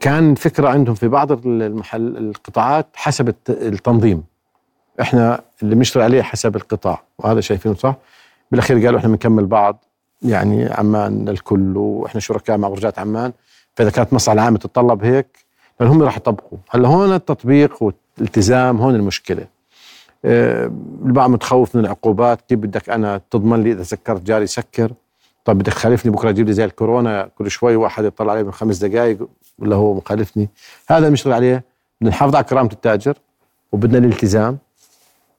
كان 0.00 0.34
فكرة 0.34 0.68
عندهم 0.68 0.94
في 0.94 1.08
بعض 1.08 1.46
المحل 1.46 2.16
القطاعات 2.16 2.86
حسب 2.94 3.34
التنظيم. 3.48 4.24
إحنا 5.00 5.40
اللي 5.62 5.74
بنشتغل 5.74 6.02
عليه 6.02 6.22
حسب 6.22 6.56
القطاع 6.56 7.02
وهذا 7.18 7.40
شايفينه 7.40 7.74
صح؟ 7.74 7.96
بالأخير 8.50 8.84
قالوا 8.84 8.98
إحنا 8.98 9.08
بنكمل 9.08 9.46
بعض 9.46 9.84
يعني 10.22 10.72
عمان 10.72 11.28
الكل 11.28 11.76
وإحنا 11.76 12.20
شركاء 12.20 12.58
مع 12.58 12.68
برجات 12.68 12.98
عمان 12.98 13.32
فإذا 13.74 13.90
كانت 13.90 14.12
مصلحه 14.12 14.34
العامه 14.34 14.58
تتطلب 14.58 15.04
هيك 15.04 15.38
لأن 15.80 15.88
هم 15.88 16.02
راح 16.02 16.16
يطبقوا. 16.16 16.58
هلأ 16.70 16.88
هون 16.88 17.14
التطبيق 17.14 17.82
والالتزام 17.82 18.76
هون 18.76 18.94
المشكلة. 18.94 19.46
أه 20.24 20.64
البعض 21.04 21.30
متخوف 21.30 21.76
من 21.76 21.84
العقوبات 21.84 22.40
كيف 22.48 22.58
بدك 22.58 22.90
أنا 22.90 23.20
تضمن 23.30 23.62
لي 23.62 23.72
إذا 23.72 23.82
سكرت 23.82 24.22
جاري 24.22 24.46
سكر؟ 24.46 24.92
طب 25.44 25.58
بدك 25.58 25.72
تخالفني 25.72 26.12
بكرة 26.12 26.30
تجيب 26.30 26.46
لي 26.46 26.52
زي 26.52 26.64
الكورونا 26.64 27.30
كل 27.38 27.50
شوي 27.50 27.76
واحد 27.76 28.04
يطلع 28.04 28.32
علي 28.32 28.42
من 28.42 28.52
خمس 28.52 28.78
دقائق 28.78 29.28
ولا 29.58 29.76
هو 29.76 29.94
مخالفني؟ 29.94 30.48
هذا 30.88 31.08
بنشتغل 31.08 31.32
عليه. 31.32 31.64
بدنا 32.00 32.10
نحافظ 32.10 32.34
على 32.34 32.44
كرامة 32.44 32.70
التاجر 32.72 33.18
وبدنا 33.72 33.98
الالتزام. 33.98 34.58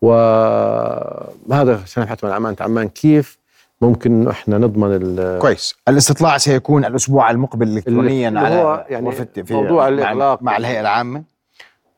وهذا 0.02 1.80
سنبحث 1.86 2.24
مع 2.24 2.38
أمانة 2.38 2.58
عمان 2.60 2.88
كيف 2.90 3.40
ممكن 3.82 4.12
انه 4.12 4.32
إحنا 4.32 4.58
نضمن 4.58 5.38
كويس. 5.40 5.76
الاستطلاع 5.88 6.38
سيكون 6.38 6.86
الأسبوع 6.86 7.32
المقبل 7.32 7.78
الكترونيا 7.78 8.40
على 8.40 8.86
يعني 8.90 9.12
في 9.12 9.54
موضوع 9.54 9.88
الإغلاق. 9.88 10.44
مع 10.44 10.58
الهيئة 10.58 10.80
العامة. 10.82 11.24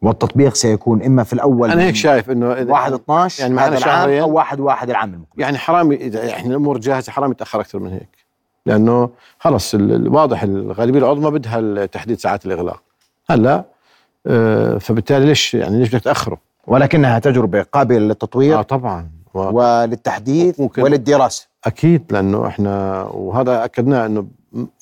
والتطبيق 0.02 0.54
سيكون 0.54 1.04
إما 1.04 1.24
في 1.24 1.34
الأول 1.34 1.72
أنا 1.72 1.84
هيك 1.84 1.96
شايف 1.96 2.30
إنه 2.30 2.48
1 2.48 2.94
12 2.94 3.42
يعني 3.42 3.54
معنا 3.54 3.80
شهرين 3.80 4.22
أو 4.22 4.32
1 4.32 4.60
1 4.60 4.90
العام 4.90 5.14
المقبل. 5.14 5.42
يعني 5.42 5.58
حرام 5.58 5.92
إذا 5.92 6.30
إحنا 6.30 6.50
الأمور 6.50 6.78
جاهزة 6.78 7.12
حرام 7.12 7.32
يتأخر 7.32 7.62
أكثر 7.62 7.80
من 7.80 7.92
هيك. 7.92 8.18
لأنه 8.66 9.10
خلص 9.40 9.74
الواضح 9.76 10.44
الغالبية 10.44 11.00
العظمى 11.00 11.32
بدها 11.32 11.86
تحديد 11.86 12.20
ساعات 12.20 12.46
الإغلاق. 12.46 12.84
هلأ 13.30 13.64
آه 14.28 14.78
فبالتالي 14.78 15.26
ليش 15.26 15.54
يعني 15.54 15.80
ليش 15.80 15.90
بدك 15.90 16.04
تأخره؟ 16.04 16.38
ولكنها 16.68 17.20
تجربة 17.20 17.62
قابلة 17.62 18.00
للتطوير 18.00 18.60
آه 18.60 18.62
طبعا. 18.62 19.12
و... 19.34 19.40
وللتحديث 19.40 20.62
وللدراسة. 20.78 21.48
أكيد 21.66 22.04
لأنه 22.10 22.48
إحنا 22.48 23.04
وهذا 23.04 23.66
أكدناه 23.66 24.06
إنه 24.06 24.26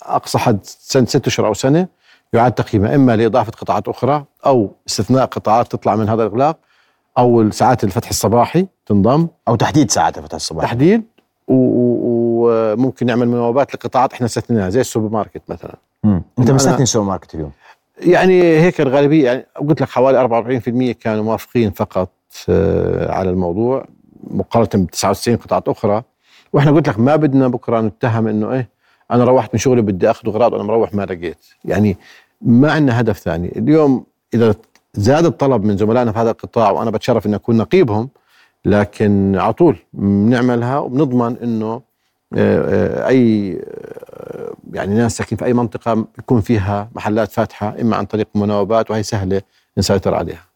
أقصى 0.04 0.38
حد 0.38 0.60
سنة 0.64 1.06
ست 1.06 1.28
أشهر 1.28 1.48
أو 1.48 1.54
سنة 1.54 1.88
يعاد 2.34 2.52
تقييمها 2.52 2.96
إما 2.96 3.16
لإضافة 3.16 3.52
قطاعات 3.52 3.88
أخرى 3.88 4.26
أو 4.46 4.72
استثناء 4.88 5.26
قطاعات 5.26 5.72
تطلع 5.72 5.96
من 5.96 6.10
هذا 6.10 6.24
الإغلاق 6.24 6.58
أو 7.18 7.52
ساعات 7.52 7.84
الفتح 7.84 8.10
الصباحي 8.10 8.68
تنضم. 8.86 9.28
أو 9.48 9.56
تحديد 9.56 9.92
ساعات 9.92 10.18
الفتح 10.18 10.36
الصباحي. 10.36 10.68
تحديد. 10.68 11.04
وممكن 11.48 13.06
نعمل 13.06 13.28
مناوبات 13.28 13.76
لقطاعات 13.76 14.14
إحنا 14.14 14.26
استثنيناها 14.26 14.70
زي 14.70 14.82
السوبر 14.82 15.10
ماركت 15.10 15.42
مثلا. 15.48 15.76
مم. 16.04 16.24
أنت 16.40 16.52
مستثني 16.52 16.84
السوبر 16.84 17.06
ماركت 17.06 17.36
اليوم؟ 17.36 17.52
يعني 18.00 18.42
هيك 18.42 18.82
الغالبية 18.82 19.26
يعني 19.26 19.46
قلت 19.56 19.82
لك 19.82 19.90
حوالي 19.90 20.18
44% 20.94 20.98
كانوا 21.00 21.24
موافقين 21.24 21.72
فقط 21.72 22.10
آه، 22.50 23.12
على 23.12 23.30
الموضوع 23.30 23.86
مقارنة 24.24 24.86
ب 24.86 24.90
99 24.90 25.38
قطاعات 25.38 25.68
أخرى. 25.68 26.04
وإحنا 26.54 26.72
قلت 26.72 26.90
لك 26.90 27.00
ما 27.00 27.16
بدنا 27.16 27.48
بكرة 27.48 27.82
نتهم 27.82 28.28
إنه 28.28 28.52
إيه 28.52 28.70
أنا 29.12 29.24
روحت 29.24 29.50
من 29.54 29.60
شغلي 29.60 29.82
بدي 29.82 30.12
أخذ 30.12 30.28
اغراض 30.30 30.54
وأنا 30.54 30.64
مروح 30.64 30.94
ما 30.94 31.06
لقيت. 31.06 31.46
يعني 31.66 31.98
ما 32.42 32.72
عندنا 32.72 33.00
هدف 33.00 33.18
ثاني. 33.18 33.54
اليوم 33.58 34.06
إذا 34.34 34.56
زاد 34.94 35.26
الطلب 35.26 35.64
من 35.64 35.78
زملائنا 35.78 36.12
في 36.12 36.20
هذا 36.20 36.32
القطاع 36.32 36.72
وأنا 36.72 36.92
بتشرف 36.92 37.26
إني 37.26 37.36
أكون 37.36 37.58
نقيبهم 37.58 38.10
لكن 38.66 39.36
على 39.36 39.54
طول 39.54 39.76
بنعملها 39.94 40.80
وبنضمن 40.80 41.38
إنه 41.44 41.82
آه، 42.34 43.02
آه، 43.04 43.08
أي 43.08 43.60
يعني 44.74 44.96
ناس 44.96 45.18
ساكنين 45.18 45.40
في 45.40 45.46
أي 45.46 45.54
منطقة 45.54 46.06
يكون 46.20 46.42
فيها 46.42 46.90
محلات 46.96 47.32
فاتحة 47.32 47.76
إما 47.82 47.96
عن 47.96 48.06
طريق 48.06 48.28
مناوبات 48.36 48.92
وهي 48.92 49.04
سهلة 49.04 49.42
نسيطر 49.78 50.16
عليها. 50.16 50.50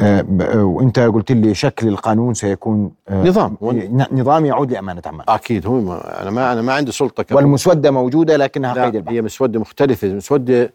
آه، 0.00 0.26
آه، 0.40 0.64
وأنت 0.64 0.98
قلت 0.98 1.32
لي 1.32 1.54
شكل 1.54 1.88
القانون 1.88 2.34
سيكون 2.34 2.92
آه، 3.08 3.24
نظام. 3.24 3.56
نظام 4.12 4.46
يعود 4.46 4.72
لأمانة 4.72 5.02
عمان 5.06 5.24
أكيد. 5.28 5.66
هو 5.66 5.80
ما 5.80 6.22
أنا 6.22 6.30
ما 6.30 6.52
أنا 6.52 6.62
ما 6.62 6.72
عندي 6.72 6.92
سلطة 6.92 7.22
كمان 7.22 7.44
والمسودة 7.44 7.90
موجودة 7.90 8.36
لكنها 8.36 8.84
قيد 8.84 8.96
البحث 8.96 9.14
هي 9.14 9.22
مسودة 9.22 9.60
مختلفة. 9.60 10.08
المسوده 10.08 10.72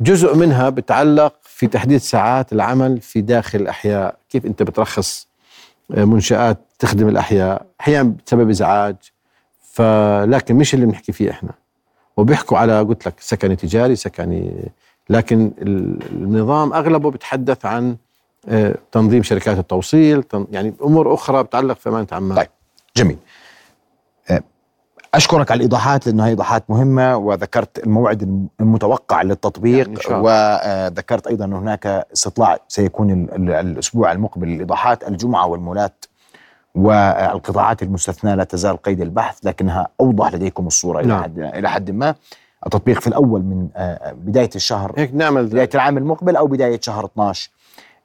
جزء 0.00 0.36
منها 0.36 0.68
بتعلق 0.68 1.34
في 1.42 1.66
تحديد 1.66 1.98
ساعات 1.98 2.52
العمل 2.52 3.00
في 3.00 3.20
داخل 3.20 3.60
الأحياء. 3.60 4.16
كيف 4.28 4.46
أنت 4.46 4.62
بترخص 4.62 5.28
منشآت 5.90 6.58
تخدم 6.78 7.08
الأحياء؟ 7.08 7.66
أحيانا 7.80 8.14
بسبب 8.26 8.50
إزعاج 8.50 8.96
فلكن 9.76 10.56
مش 10.56 10.74
اللي 10.74 10.86
بنحكي 10.86 11.12
فيه 11.12 11.30
إحنا. 11.30 11.50
وبيحكوا 12.16 12.58
على 12.58 12.80
قلت 12.80 13.06
لك 13.06 13.14
سكني 13.20 13.56
تجاري 13.56 13.96
سكني 13.96 14.70
لكن 15.10 15.52
النظام 16.12 16.72
أغلبه 16.72 17.10
بيتحدث 17.10 17.66
عن 17.66 17.96
آه، 18.48 18.74
تنظيم 18.92 19.22
شركات 19.22 19.58
التوصيل 19.58 20.24
يعني 20.50 20.74
أمور 20.82 21.14
أخرى 21.14 21.42
بتعلق 21.42 21.76
في 21.76 21.88
امانه 21.88 22.06
عمان 22.12 22.36
طيب 22.38 22.48
جميل. 22.96 23.18
آه، 24.30 24.42
أشكرك 25.14 25.50
على 25.50 25.58
الإيضاحات 25.58 26.06
لأنه 26.06 26.24
هي 26.24 26.28
إيضاحات 26.28 26.70
مهمة 26.70 27.16
وذكرت 27.16 27.78
الموعد 27.78 28.48
المتوقع 28.60 29.22
للتطبيق 29.22 30.10
يعني 30.10 30.22
وذكرت 30.22 31.26
أيضا 31.26 31.44
ان 31.44 31.52
هناك 31.52 31.86
استطلاع 31.86 32.58
سيكون 32.68 33.10
الأسبوع 33.50 34.12
المقبل 34.12 34.48
للإيضاحات 34.48 35.08
الجمعة 35.08 35.46
والمولات 35.46 36.04
والقطاعات 36.76 37.82
المستثناة 37.82 38.34
لا 38.34 38.44
تزال 38.44 38.76
قيد 38.76 39.00
البحث 39.00 39.38
لكنها 39.44 39.88
أوضح 40.00 40.34
لديكم 40.34 40.66
الصورة 40.66 41.02
نعم. 41.02 41.18
إلى 41.18 41.22
حد 41.22 41.38
إلى 41.38 41.70
حد 41.70 41.90
ما. 41.90 42.14
التطبيق 42.66 43.00
في 43.00 43.06
الأول 43.06 43.42
من 43.42 43.68
آه، 43.76 44.12
بداية 44.12 44.50
الشهر 44.56 44.92
هيك 44.96 45.14
نعمل 45.14 45.46
بداية 45.46 45.70
العام 45.74 45.98
المقبل 45.98 46.36
أو 46.36 46.46
بداية 46.46 46.80
شهر 46.80 47.04
12 47.04 47.50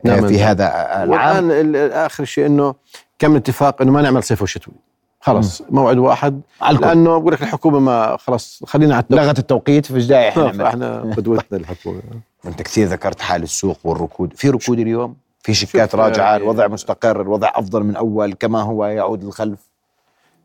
نعم 0.03 0.27
في 0.27 0.43
هذا 0.43 0.65
العام. 1.03 1.49
والآن 1.49 1.75
اخر 1.91 2.25
شيء 2.25 2.45
إنه 2.45 2.75
كم 3.19 3.35
اتفاق 3.35 3.81
إنه 3.81 3.91
ما 3.91 4.01
نعمل 4.01 4.23
صيف 4.23 4.41
وشتوي. 4.41 4.73
خلص 5.19 5.61
موعد 5.69 5.97
واحد. 5.97 6.41
لأنه 6.71 7.17
بقول 7.17 7.33
لك 7.33 7.41
الحكومة 7.41 7.79
ما 7.79 8.17
خلص 8.17 8.63
خلينا 8.65 8.95
على 8.95 9.01
التوقيت. 9.03 9.25
لغت 9.25 9.39
التوقيت 9.39 9.85
فايش 9.85 10.05
داعي 10.05 10.29
إحنا 10.29 10.67
إحنا 10.67 11.13
قدوتنا 11.17 11.59
الحكومة. 11.59 12.01
انت 12.45 12.61
كثير 12.61 12.87
ذكرت 12.87 13.21
حال 13.21 13.43
السوق 13.43 13.77
والركود. 13.83 14.33
في 14.33 14.49
ركود 14.49 14.79
اليوم؟ 14.79 15.15
في 15.43 15.53
شيكات 15.53 15.95
راجعة 15.95 16.31
يعني 16.31 16.43
الوضع 16.43 16.67
مستقر 16.67 17.21
الوضع 17.21 17.51
أفضل 17.55 17.83
من 17.83 17.95
أول 17.95 18.33
كما 18.33 18.61
هو 18.61 18.85
يعود 18.85 19.23
للخلف 19.23 19.71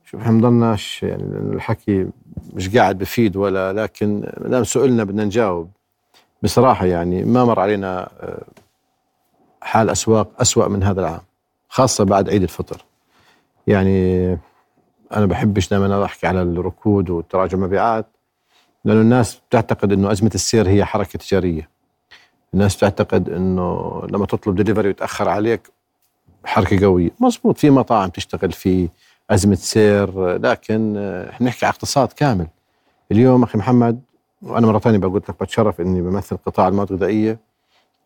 شوف 0.05 0.21
إحنا 0.21 0.33
بنضلناش 0.33 1.03
يعني 1.03 1.23
الحكي 1.23 2.07
مش 2.55 2.77
قاعد 2.77 2.99
بفيد 2.99 3.37
ولا 3.37 3.73
لكن 3.73 4.33
ما 4.41 4.49
دام 4.49 4.65
سئلنا 4.65 5.05
بدنا 5.05 5.25
نجاوب. 5.25 5.71
بصراحة 6.43 6.87
يعني 6.87 7.25
ما 7.25 7.45
مر 7.45 7.61
علينا 7.61 8.09
آه، 8.21 8.45
حال 9.61 9.91
أسواق 9.91 10.29
أسوأ 10.41 10.69
من 10.69 10.83
هذا 10.83 11.01
العام 11.01 11.21
خاصة 11.69 12.05
بعد 12.05 12.29
عيد 12.29 12.43
الفطر. 12.43 12.85
يعني 13.67 14.29
أنا 15.13 15.27
بحبش 15.27 15.69
دائما 15.69 16.05
أحكي 16.05 16.27
على 16.27 16.43
الركود 16.43 17.11
وتراجع 17.11 17.55
المبيعات 17.55 18.07
لأنه 18.85 19.01
الناس 19.01 19.41
بتعتقد 19.49 19.93
أنه 19.93 20.13
أزمة 20.13 20.31
السير 20.35 20.69
هي 20.69 20.85
حركة 20.85 21.19
تجارية. 21.19 21.69
الناس 22.55 22.77
بتعتقد 22.77 23.31
أنه 23.31 24.03
لما 24.11 24.27
تطلب 24.27 24.57
دليفري 24.57 24.89
ويتأخر 24.89 25.29
عليك 25.29 25.71
حركة 26.45 26.87
قوية. 26.87 27.11
مزبوط 27.21 27.59
في 27.59 27.71
مطاعم 27.71 28.09
تشتغل 28.09 28.53
في 28.53 28.89
أزمة 29.31 29.55
سير 29.55 30.37
لكن 30.37 30.97
إحنا 31.31 31.47
نحكي 31.47 31.67
على 31.67 31.73
اقتصاد 31.73 32.09
كامل. 32.13 32.47
اليوم 33.13 33.43
أخي 33.43 33.59
محمد 33.59 34.01
وأنا 34.43 34.67
مرة 34.67 34.79
ثانية 34.79 34.99
بقول 34.99 35.17
لك 35.17 35.43
بتشرف 35.43 35.81
إني 35.81 36.03
بمثل 36.03 36.37
قطاع 36.47 36.69
المواد 36.69 36.93
الغذائية. 36.93 37.39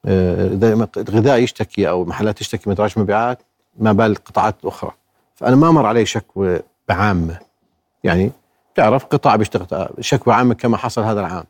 الغذاء 0.06 1.38
يشتكي 1.38 1.88
أو 1.88 2.04
محلات 2.04 2.38
تشتكي 2.38 2.70
من 2.70 2.76
تراجع 2.76 3.00
مبيعات 3.00 3.42
ما 3.78 3.92
بال 3.92 4.10
القطاعات 4.10 4.56
الاخرى 4.62 4.90
فأنا 5.34 5.56
ما 5.56 5.70
مر 5.70 5.86
علي 5.86 6.06
شكوى 6.06 6.60
بعامة. 6.88 7.38
يعني 8.04 8.32
تعرف 8.74 9.04
قطاع 9.04 9.36
بيشتغل 9.36 9.88
شكوى 10.00 10.34
عامة 10.34 10.54
كما 10.54 10.76
حصل 10.76 11.02
هذا 11.02 11.20
العام. 11.20 11.44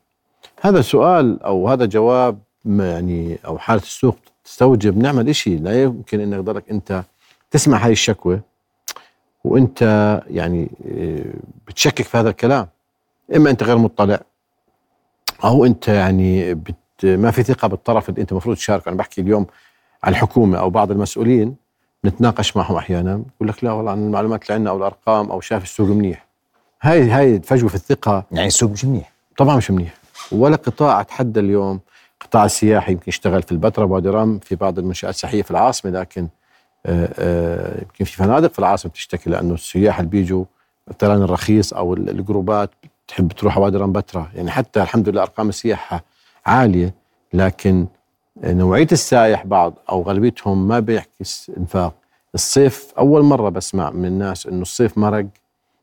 هذا 0.60 0.80
سؤال 0.80 1.42
أو 1.42 1.68
هذا 1.68 1.84
جواب 1.84 2.38
يعني 2.64 3.38
أو 3.46 3.58
حالة 3.58 3.82
السوق 3.82 4.16
تستوجب 4.44 4.98
نعمل 4.98 5.34
شيء 5.34 5.62
لا 5.62 5.82
يمكن 5.82 6.20
أن 6.20 6.32
يقدرك 6.32 6.70
أنت 6.70 7.04
تسمع 7.50 7.78
هاي 7.86 7.92
الشكوى 7.92 8.40
وأنت 9.44 9.82
يعني 10.30 10.70
آه، 10.86 11.24
بتشكك 11.66 12.02
في 12.02 12.18
هذا 12.18 12.30
الكلام. 12.30 12.68
إما 13.36 13.50
أنت 13.50 13.62
غير 13.62 13.78
مطلع 13.78 14.20
أو 15.44 15.64
أنت 15.64 15.88
يعني 15.88 16.54
بت 16.54 16.74
ما 17.04 17.30
في 17.30 17.42
ثقة 17.42 17.68
بالطرف 17.68 18.08
اللي 18.08 18.20
أنت 18.20 18.32
المفروض 18.32 18.56
تشارك 18.56 18.88
أنا 18.88 18.96
بحكي 18.96 19.20
اليوم 19.20 19.46
على 20.04 20.12
الحكومة 20.12 20.58
أو 20.58 20.70
بعض 20.70 20.90
المسؤولين 20.90 21.56
نتناقش 22.04 22.56
معهم 22.56 22.76
أحيانا. 22.76 23.22
يقول 23.36 23.48
لك 23.48 23.64
لا 23.64 23.72
والله 23.72 23.90
عن 23.90 24.06
المعلومات 24.06 24.42
اللي 24.42 24.54
عندنا 24.54 24.70
أو 24.70 24.76
الأرقام 24.76 25.30
أو 25.30 25.40
شاف 25.40 25.62
السوق 25.62 25.88
منيح. 25.88 26.26
هاي 26.82 27.10
هاي 27.10 27.40
فجوه 27.40 27.68
في 27.68 27.74
الثقة. 27.74 28.24
يعني 28.32 28.46
السوق 28.46 28.70
مش 28.70 28.84
منيح. 28.84 29.12
طبعا 29.36 29.56
مش 29.56 29.70
منيح. 29.70 29.94
ولا 30.32 30.56
قطاع 30.56 31.00
أتحدى 31.00 31.40
اليوم 31.40 31.80
قطاع 32.20 32.44
السياحي 32.44 32.92
يمكن 32.92 33.04
يشتغل 33.08 33.42
في 33.42 33.52
البتراء 33.52 33.88
وادي 33.88 34.08
رم 34.08 34.38
في 34.38 34.54
بعض 34.54 34.78
المنشآت 34.78 35.14
السياحية 35.14 35.42
في 35.42 35.50
العاصمة 35.50 35.90
لكن 35.90 36.28
آه، 36.86 37.08
آه، 37.18 37.80
يمكن 37.80 38.04
في 38.04 38.16
فنادق 38.16 38.52
في 38.52 38.58
العاصمة 38.58 38.90
بتشتكي 38.90 39.30
لأنه 39.30 39.54
السياح 39.54 39.98
اللي 39.98 40.10
بيجوا 40.10 40.44
الطيران 40.90 41.22
الرخيص 41.22 41.72
أو 41.72 41.94
الجروبات 41.94 42.70
تحب 43.08 43.32
تروح 43.32 43.58
وادي 43.58 43.76
رم 43.76 43.92
بتراء 43.92 44.28
يعني 44.34 44.50
حتى 44.50 44.82
الحمد 44.82 45.08
لله 45.08 45.22
أرقام 45.22 45.48
السياحة 45.48 46.04
عالية 46.46 46.94
لكن 47.32 47.86
نوعية 48.44 48.88
السايح 48.92 49.46
بعض 49.46 49.74
أو 49.90 50.02
غالبيتهم 50.02 50.68
ما 50.68 50.80
بيعكس 50.80 51.50
إنفاق. 51.58 51.94
الصيف 52.34 52.92
أول 52.98 53.22
مرة 53.22 53.48
بسمع 53.48 53.90
من 53.90 54.04
الناس 54.04 54.46
إنه 54.46 54.62
الصيف 54.62 54.98
مرق. 54.98 55.26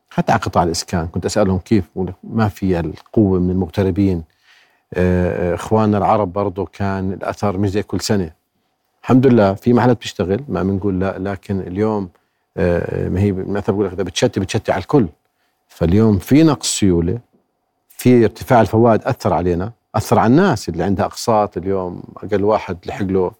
حتى 0.09 0.31
على 0.31 0.41
قطاع 0.41 0.63
الإسكان 0.63 1.07
كنت 1.07 1.25
أسألهم 1.25 1.59
كيف 1.59 1.85
ما 2.23 2.47
في 2.47 2.79
القوة 2.79 3.39
من 3.39 3.49
المغتربين 3.49 4.17
آه، 4.17 4.36
اخواننا 4.93 5.97
العرب 5.97 6.33
برضه 6.33 6.65
كان 6.65 7.13
الاثر 7.13 7.57
مش 7.57 7.69
زي 7.69 7.83
كل 7.83 8.01
سنة. 8.01 8.31
الحمد 9.03 9.27
لله 9.27 9.53
في 9.53 9.73
محلات 9.73 9.97
بتشتغل 9.97 10.43
ما 10.47 10.63
بنقول 10.63 10.99
لا 10.99 11.19
لكن 11.19 11.59
اليوم 11.59 12.09
آه، 12.57 13.09
ما 13.09 13.19
هي 13.19 13.31
مثلا 13.31 13.75
بقول 13.75 13.87
لك 13.87 13.93
إذا 13.93 14.03
بتشتي 14.03 14.39
بتشتي 14.39 14.71
على 14.71 14.81
الكل. 14.81 15.07
فاليوم 15.67 16.17
في 16.17 16.43
نقص 16.43 16.79
سيولة 16.79 17.19
في 17.89 18.23
ارتفاع 18.23 18.61
الفوائد 18.61 19.01
أثر 19.03 19.33
علينا 19.33 19.71
أثر 19.95 20.19
على 20.19 20.31
الناس 20.31 20.69
اللي 20.69 20.83
عندها 20.83 21.05
أقساط. 21.05 21.57
اليوم 21.57 22.03
أقل 22.23 22.43
واحد 22.43 22.77
لحق 22.85 23.03
له 23.05 23.31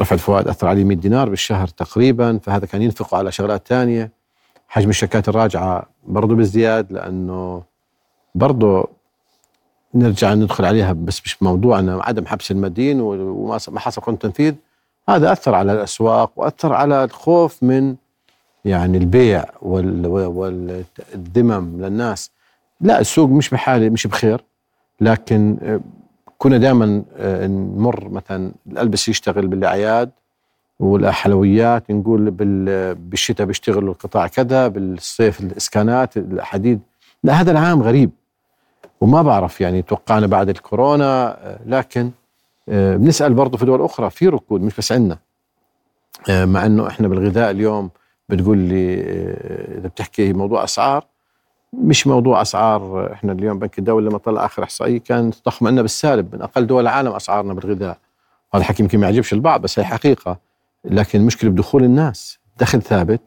رفع 0.00 0.14
الفوائد 0.14 0.48
أثر 0.48 0.68
عليه 0.68 0.84
100 0.84 0.96
دينار 0.96 1.28
بالشهر 1.28 1.68
تقريبا 1.68 2.38
فهذا 2.38 2.66
كان 2.66 2.82
ينفقه 2.82 3.18
على 3.18 3.32
شغلات 3.32 3.68
ثانية 3.68 4.12
حجم 4.68 4.90
الشيكات 4.90 5.28
الراجعة 5.28 5.86
برضه 6.06 6.34
بازدياد 6.34 6.92
لأنه 6.92 7.62
برضه 8.34 8.88
نرجع 9.94 10.34
ندخل 10.34 10.64
عليها 10.64 10.92
بس 10.92 11.22
مش 11.24 11.42
موضوعنا 11.42 12.02
عدم 12.02 12.26
حبس 12.26 12.50
المدين 12.50 13.00
وما 13.00 13.58
حصل 13.76 14.02
قانون 14.02 14.18
تنفيذ. 14.18 14.54
هذا 15.08 15.32
أثر 15.32 15.54
على 15.54 15.72
الأسواق 15.72 16.32
وأثر 16.36 16.72
على 16.72 17.04
الخوف 17.04 17.62
من 17.62 17.96
يعني 18.64 18.98
البيع 18.98 19.44
والذمم 19.62 21.82
للناس. 21.82 22.30
لا 22.80 23.00
السوق 23.00 23.30
مش 23.30 23.50
بحاله 23.50 23.90
مش 23.90 24.06
بخير 24.06 24.44
لكن 25.00 25.56
آه، 25.62 25.80
كنا 26.38 26.58
دائما 26.58 27.02
آه، 27.16 27.46
نمر 27.46 28.08
مثلا 28.08 28.52
الالبس 28.66 29.08
يشتغل 29.08 29.46
بالأعياد 29.46 30.10
والحلويات 30.80 31.90
نقول 31.90 32.30
بالشتاء 32.94 33.46
بيشتغلوا 33.46 33.92
القطاع 33.92 34.26
كذا 34.26 34.68
بالصيف 34.68 35.40
الإسكانات 35.40 36.16
الحديد. 36.16 36.80
لا 37.24 37.32
هذا 37.32 37.50
العام 37.50 37.82
غريب. 37.82 38.10
وما 39.00 39.22
بعرف 39.22 39.60
يعني 39.60 39.82
توقعنا 39.82 40.26
بعد 40.26 40.48
الكورونا 40.48 41.36
آه، 41.46 41.58
لكن 41.66 42.10
بنسأل 42.68 43.34
برضه 43.34 43.58
في 43.58 43.64
دول 43.64 43.82
أخرى 43.82 44.10
في 44.10 44.28
ركود 44.28 44.62
مش 44.62 44.76
بس 44.76 44.92
عندنا. 44.92 45.18
مع 46.28 46.66
إنه 46.66 46.86
إحنا 46.86 47.08
بالغذاء 47.08 47.50
اليوم 47.50 47.90
بتقول 48.28 48.58
لي 48.58 48.94
إذا 49.78 49.88
بتحكي 49.88 50.32
موضوع 50.32 50.64
أسعار 50.64 51.06
مش 51.72 52.06
موضوع 52.06 52.42
أسعار 52.42 53.12
إحنا 53.12 53.32
اليوم 53.32 53.58
بنك 53.58 53.78
الدولي 53.78 54.08
لما 54.08 54.18
طلع 54.18 54.44
آخر 54.44 54.62
إحصائية 54.62 54.98
كان 54.98 55.28
التضخم 55.28 55.66
عندنا 55.66 55.82
بالسالب 55.82 56.34
من 56.34 56.42
أقل 56.42 56.66
دول 56.66 56.82
العالم 56.82 57.12
أسعارنا 57.12 57.54
بالغذاء. 57.54 57.98
هذا 58.54 58.60
الحكي 58.62 58.82
يمكن 58.82 58.98
ما 58.98 59.06
يعجبش 59.06 59.32
البعض 59.32 59.60
بس 59.60 59.78
هي 59.78 59.84
حقيقة. 59.84 60.38
لكن 60.84 61.20
المشكلة 61.20 61.50
بدخول 61.50 61.84
الناس. 61.84 62.38
دخل 62.58 62.82
ثابت 62.82 63.20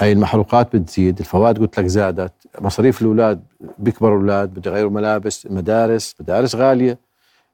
هاي 0.00 0.12
المحروقات 0.12 0.76
بتزيد 0.76 1.18
الفوائد 1.18 1.58
قلت 1.58 1.78
لك 1.80 1.86
زادت 1.86 2.32
مصاريف 2.60 3.02
الأولاد 3.02 3.42
بيكبروا 3.78 4.16
الأولاد 4.16 4.48
بده 4.54 4.70
يغيروا 4.70 4.90
ملابس 4.90 5.46
مدارس 5.50 6.14
مدارس 6.20 6.54
غالية 6.54 6.98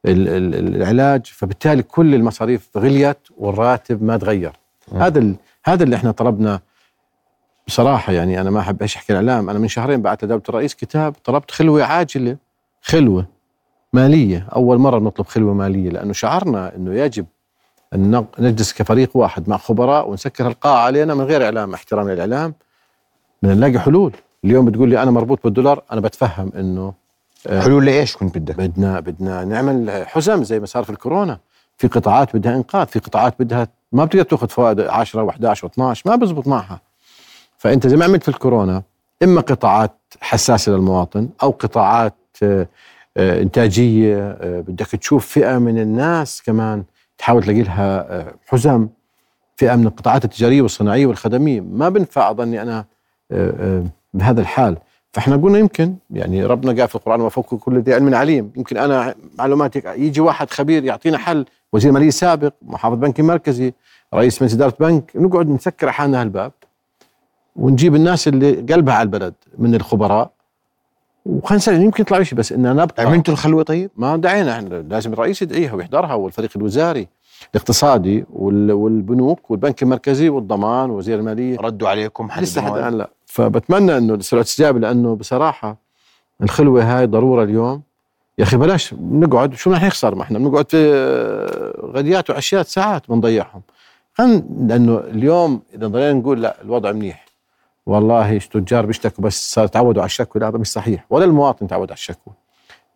العلاج 0.06 1.26
فبالتالي 1.26 1.82
كل 1.82 2.14
المصاريف 2.14 2.68
غليت 2.76 3.18
والراتب 3.36 4.02
ما 4.02 4.16
تغير. 4.16 4.52
هذا 4.96 5.34
هذا 5.64 5.84
اللي 5.84 5.96
إحنا 5.96 6.10
طلبنا 6.10 6.60
بصراحة 7.66 8.12
يعني 8.12 8.40
أنا 8.40 8.50
ما 8.50 8.60
أحب 8.60 8.82
إيش 8.82 8.96
أحكي 8.96 9.12
الإعلام 9.12 9.50
أنا 9.50 9.58
من 9.58 9.68
شهرين 9.68 10.02
بعت 10.02 10.24
لدولة 10.24 10.42
الرئيس 10.48 10.74
كتاب 10.74 11.14
طلبت 11.24 11.50
خلوة 11.50 11.84
عاجلة 11.84 12.36
خلوة 12.82 13.26
مالية 13.92 14.46
أول 14.54 14.78
مرة 14.78 14.98
نطلب 14.98 15.26
خلوة 15.26 15.54
مالية 15.54 15.90
لأنه 15.90 16.12
شعرنا 16.12 16.76
أنه 16.76 16.94
يجب 16.94 17.26
أن 17.94 18.24
نجلس 18.38 18.72
كفريق 18.72 19.16
واحد 19.16 19.48
مع 19.48 19.56
خبراء 19.56 20.10
ونسكر 20.10 20.46
القاعة 20.46 20.84
علينا 20.84 21.14
من 21.14 21.24
غير 21.24 21.44
إعلام 21.44 21.74
احترام 21.74 22.10
للإعلام 22.10 22.54
بدنا 23.42 23.54
نلاقي 23.54 23.78
حلول. 23.78 24.12
اليوم 24.44 24.64
بتقول 24.64 24.88
لي 24.88 25.02
أنا 25.02 25.10
مربوط 25.10 25.44
بالدولار 25.44 25.82
أنا 25.92 26.00
بتفهم 26.00 26.52
أنه 26.56 26.94
آه، 27.46 27.60
حلول 27.60 27.86
لإيش 27.86 28.16
كنت 28.16 28.38
بدك؟ 28.38 28.56
بدنا 28.56 29.00
بدنا 29.00 29.44
نعمل 29.44 30.04
حزم 30.06 30.44
زي 30.44 30.60
ما 30.60 30.66
صار 30.66 30.84
في 30.84 30.90
الكورونا. 30.90 31.38
في 31.78 31.88
قطاعات 31.88 32.36
بدها 32.36 32.56
إنقاذ 32.56 32.86
في 32.86 32.98
قطاعات 32.98 33.34
بدها 33.38 33.68
ما 33.92 34.04
بتقدر 34.04 34.22
تأخذ 34.22 34.48
فوائد 34.48 34.80
10 34.80 35.30
و11 35.30 35.56
و12 35.56 36.00
ما 36.06 36.16
بزبط 36.16 36.46
معها. 36.46 36.80
فأنت 37.58 37.86
زي 37.86 37.96
ما 37.96 38.04
عملت 38.04 38.22
في 38.22 38.28
الكورونا 38.28 38.82
إما 39.22 39.40
قطاعات 39.40 39.92
حساسة 40.20 40.72
للمواطن 40.72 41.28
أو 41.42 41.50
قطاعات 41.50 42.14
آه، 42.42 42.68
آه، 43.16 43.42
إنتاجية 43.42 44.16
آه، 44.40 44.60
بدك 44.60 44.86
تشوف 44.86 45.26
فئة 45.26 45.58
من 45.58 45.78
الناس 45.78 46.42
كمان 46.42 46.84
تحاول 47.22 47.42
تلاقي 47.42 47.62
لها 47.62 48.26
حزم 48.46 48.88
فئه 49.56 49.76
من 49.76 49.86
القطاعات 49.86 50.24
التجارية 50.24 50.62
والصناعية 50.62 51.06
والخدمية. 51.06 51.60
ما 51.60 51.88
بنفع 51.88 52.30
أظني 52.30 52.62
أنا 52.62 52.84
بهذا 54.14 54.40
الحال. 54.40 54.76
فإحنا 55.12 55.36
قلنا 55.36 55.58
يمكن 55.58 55.94
يعني 56.10 56.44
ربنا 56.46 56.80
قال 56.80 56.88
في 56.88 56.94
القرآن 56.94 57.20
وفوق 57.20 57.54
كل 57.54 57.78
ذي 57.78 57.94
علم 57.94 58.14
عليم. 58.14 58.52
يمكن 58.56 58.76
أنا 58.76 59.14
معلوماتي 59.38 59.82
يجي 59.86 60.20
واحد 60.20 60.50
خبير 60.50 60.84
يعطينا 60.84 61.18
حل 61.18 61.44
وزير 61.72 61.92
ماليه 61.92 62.10
سابق 62.10 62.52
محافظ 62.62 62.98
بنك 62.98 63.20
مركزي 63.20 63.72
رئيس 64.14 64.42
مجلس 64.42 64.54
إدارة 64.54 64.74
بنك 64.80 65.12
نقعد 65.14 65.48
نسكر 65.48 65.90
حالنا 65.92 66.20
هالباب 66.20 66.52
ونجيب 67.56 67.94
الناس 67.94 68.28
اللي 68.28 68.52
قلبها 68.52 68.94
على 68.94 69.02
البلد 69.02 69.34
من 69.58 69.74
الخبراء 69.74 70.30
وخلينا 71.26 71.84
يمكن 71.84 72.02
يطلع 72.02 72.22
شيء 72.22 72.38
بس 72.38 72.52
اننا 72.52 72.72
نبقى 72.72 73.04
عملتوا 73.04 73.34
الخلوة 73.34 73.62
طيب؟ 73.62 73.90
ما 73.96 74.16
دعينا 74.16 74.60
لازم 74.60 75.12
الرئيس 75.12 75.42
يدعيها 75.42 75.74
ويحضرها 75.74 76.14
والفريق 76.14 76.50
الوزاري 76.56 77.08
الاقتصادي 77.54 78.24
والبنوك 78.32 79.50
والبنك 79.50 79.82
المركزي 79.82 80.28
والضمان 80.28 80.90
وزير 80.90 81.18
المالية. 81.18 81.56
ردوا 81.60 81.88
عليكم 81.88 82.30
حد 82.30 82.42
لسه 82.42 82.62
حتى 82.62 82.74
الآن 82.74 82.98
لا. 82.98 83.10
فبتمنى 83.26 83.96
إنه 83.98 84.20
سرعه 84.20 84.42
استجابه 84.42 84.78
لأنه 84.78 85.16
بصراحة 85.16 85.76
الخلوة 86.42 86.82
هاي 86.82 87.06
ضرورة 87.06 87.44
اليوم. 87.44 87.82
يا 88.38 88.44
أخي 88.44 88.56
بلاش 88.56 88.94
نقعد. 89.00 89.54
شو 89.54 89.72
رح 89.72 89.84
نخسر 89.84 90.14
ما 90.14 90.22
إحنا 90.22 90.38
بنقعد 90.38 90.70
في 90.70 91.82
غديات 91.94 92.30
وعشيات 92.30 92.66
ساعات 92.66 93.10
بنضيعهم. 93.10 93.62
لأنه 94.18 94.98
اليوم 94.98 95.62
إذا 95.74 95.86
ضلينا 95.86 96.12
نقول 96.12 96.42
لا 96.42 96.62
الوضع 96.62 96.92
منيح. 96.92 97.21
والله 97.86 98.36
التجار 98.36 98.86
بيشتكوا 98.86 99.24
بس 99.24 99.54
صار 99.54 99.66
تعودوا 99.66 100.02
على 100.02 100.06
الشكوى. 100.06 100.42
لا 100.42 100.48
هذا 100.48 100.58
مش 100.58 100.66
صحيح. 100.66 101.06
ولا 101.10 101.24
المواطن 101.24 101.66
تعود 101.66 101.90
على 101.90 101.96
الشكوى. 101.96 102.34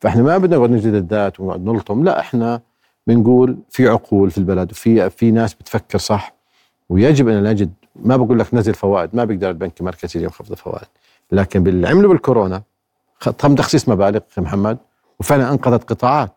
فإحنا 0.01 0.23
ما 0.23 0.39
بدنا 0.39 0.57
نقعد 0.57 0.71
نجلد 0.71 0.95
الذات 0.95 1.41
ونقعد 1.41 1.65
نلطم. 1.65 2.05
لا 2.05 2.21
إحنا 2.21 2.61
بنقول 3.07 3.59
في 3.71 3.89
عقول 3.89 4.31
في 4.31 4.39
البلد 4.39 4.71
وفي 4.73 5.11
في 5.11 5.31
ناس 5.31 5.55
بتفكر 5.55 5.99
صح. 5.99 6.35
ويجب 6.89 7.29
أن 7.29 7.43
نجد 7.43 7.73
ما 7.97 8.17
بقول 8.17 8.39
لك 8.39 8.55
نزل 8.55 8.75
فوائد 8.75 9.11
ما 9.13 9.25
بيقدر 9.25 9.49
البنك 9.51 9.81
المركزي 9.81 10.19
اليوم 10.19 10.33
يخفض 10.33 10.51
الفوائد 10.51 10.87
لكن 11.33 11.63
باللي 11.63 11.89
عملوا 11.89 12.11
بالكورونا 12.11 12.63
تم 13.39 13.55
تخصيص 13.55 13.89
مبالغ 13.89 14.21
أخي 14.33 14.41
محمد 14.41 14.79
وفعلا 15.21 15.51
أنقذت 15.51 15.91
قطاعات. 15.91 16.33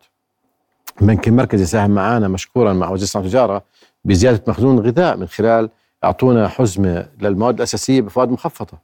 البنك 1.02 1.28
المركزي 1.28 1.64
ساهم 1.66 1.90
معنا 1.90 2.28
مشكورا 2.28 2.72
مع 2.72 2.90
وزير 2.90 3.20
والتجاره 3.20 3.62
بزيادة 4.04 4.42
مخزون 4.48 4.78
الغذاء 4.78 5.16
من 5.16 5.26
خلال 5.26 5.70
أعطونا 6.04 6.48
حزمة 6.48 7.06
للمواد 7.20 7.54
الأساسية 7.56 8.00
بفوائد 8.00 8.30
مخفضة. 8.30 8.78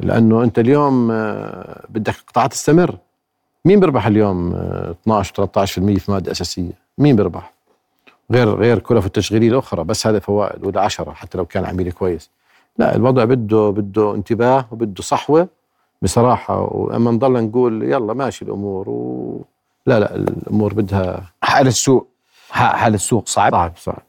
لأنه 0.00 0.42
أنت 0.42 0.58
اليوم 0.58 1.10
آه، 1.10 1.86
بدك 1.88 2.14
قطاعات 2.28 2.52
تستمر. 2.52 2.96
مين 3.64 3.80
بيربح 3.80 4.06
اليوم 4.06 4.54
12 4.54 5.42
آه، 5.42 5.46
13% 5.46 5.98
في 5.98 6.10
مواد 6.10 6.28
أساسية؟ 6.28 6.72
مين 6.98 7.16
بيربح؟ 7.16 7.52
غير 8.32 8.54
غير 8.54 8.78
كلف 8.78 9.06
التشغيلية 9.06 9.48
الأخرى 9.48 9.84
بس 9.84 10.06
هذا 10.06 10.18
فوائد 10.18 10.66
ولا 10.66 10.80
10 10.80 11.12
حتى 11.12 11.38
لو 11.38 11.46
كان 11.46 11.64
عميل 11.64 11.92
كويس. 11.92 12.30
لا 12.78 12.96
الوضع 12.96 13.24
بده 13.24 13.70
بده 13.70 14.14
انتباه 14.14 14.66
وبده 14.70 15.02
صحوة 15.02 15.48
بصراحة. 16.02 16.60
وأما 16.60 17.10
نضل 17.10 17.32
نقول 17.44 17.82
يلا 17.82 18.14
ماشي 18.14 18.44
الأمور 18.44 18.88
و 18.88 19.44
لا 19.86 20.00
لا 20.00 20.16
الأمور 20.16 20.74
بدها 20.74 21.22
حال 21.42 21.66
السوق 21.66 22.08
حال 22.50 22.94
السوق 22.94 23.28
صعب؟ 23.28 23.52
صعب 23.52 23.72
صعب. 23.76 24.02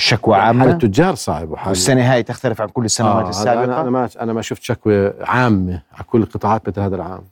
شكوى 0.00 0.36
عامة. 0.36 0.60
حال 0.60 0.70
التجار 0.70 1.14
صعب 1.14 1.50
وحال 1.50 1.68
والسنة 1.68 2.12
هاي 2.12 2.22
تختلف 2.22 2.60
عن 2.60 2.68
كل 2.68 2.84
السنوات 2.84 3.24
آه 3.24 3.28
السابقة. 3.28 3.64
أنا 3.64 3.80
أنا 3.80 3.90
ما 3.90 4.08
أنا 4.20 4.32
ما 4.32 4.42
شفت 4.42 4.62
شكوى 4.62 5.12
عامة 5.20 5.82
على 5.92 6.04
كل 6.06 6.22
القطاعات 6.22 6.68
مثل 6.68 6.80
هذا 6.80 6.96
العام. 6.96 7.22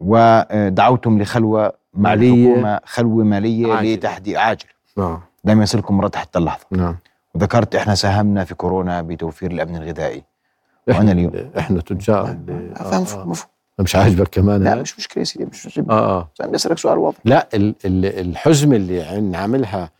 ودعوتم 0.00 1.22
لخلوة 1.22 1.72
مالية. 1.94 2.80
خلوة 2.84 3.24
مالية 3.24 3.74
عاجل. 3.74 3.94
لتحديد 3.94 4.36
عاجل. 4.36 4.66
نعم. 4.96 5.20
لم 5.44 5.62
يصلكم 5.62 5.96
مرض 5.96 6.14
حتى 6.16 6.38
اللحظة. 6.38 6.66
نعم. 6.70 6.96
وذكرت 7.34 7.74
إحنا 7.74 7.94
ساهمنا 7.94 8.44
في 8.44 8.54
كورونا 8.54 9.02
بتوفير 9.02 9.50
الأمن 9.50 9.76
الغذائي. 9.76 10.22
وأنا 10.88 11.12
اليوم. 11.12 11.32
إحنا 11.58 11.80
تجار. 11.80 12.30
اللي 12.30 12.74
آه 12.80 13.00
مفهوم. 13.00 13.32
آه. 13.32 13.82
مش 13.82 13.96
عاجبك 13.96 14.28
كمان 14.28 14.64
لا 14.64 14.74
مش 14.74 14.98
مشكلة 14.98 15.20
يا 15.20 15.24
سيدي 15.24 15.44
مش 15.44 15.66
مشكلة. 15.66 15.84
آه 15.90 16.28
آه. 16.40 16.56
سؤال 16.56 16.98
واضح. 16.98 17.18
لا 17.24 17.48
الحزم 17.54 18.72
اللي 18.72 19.36
عاملها 19.36 19.90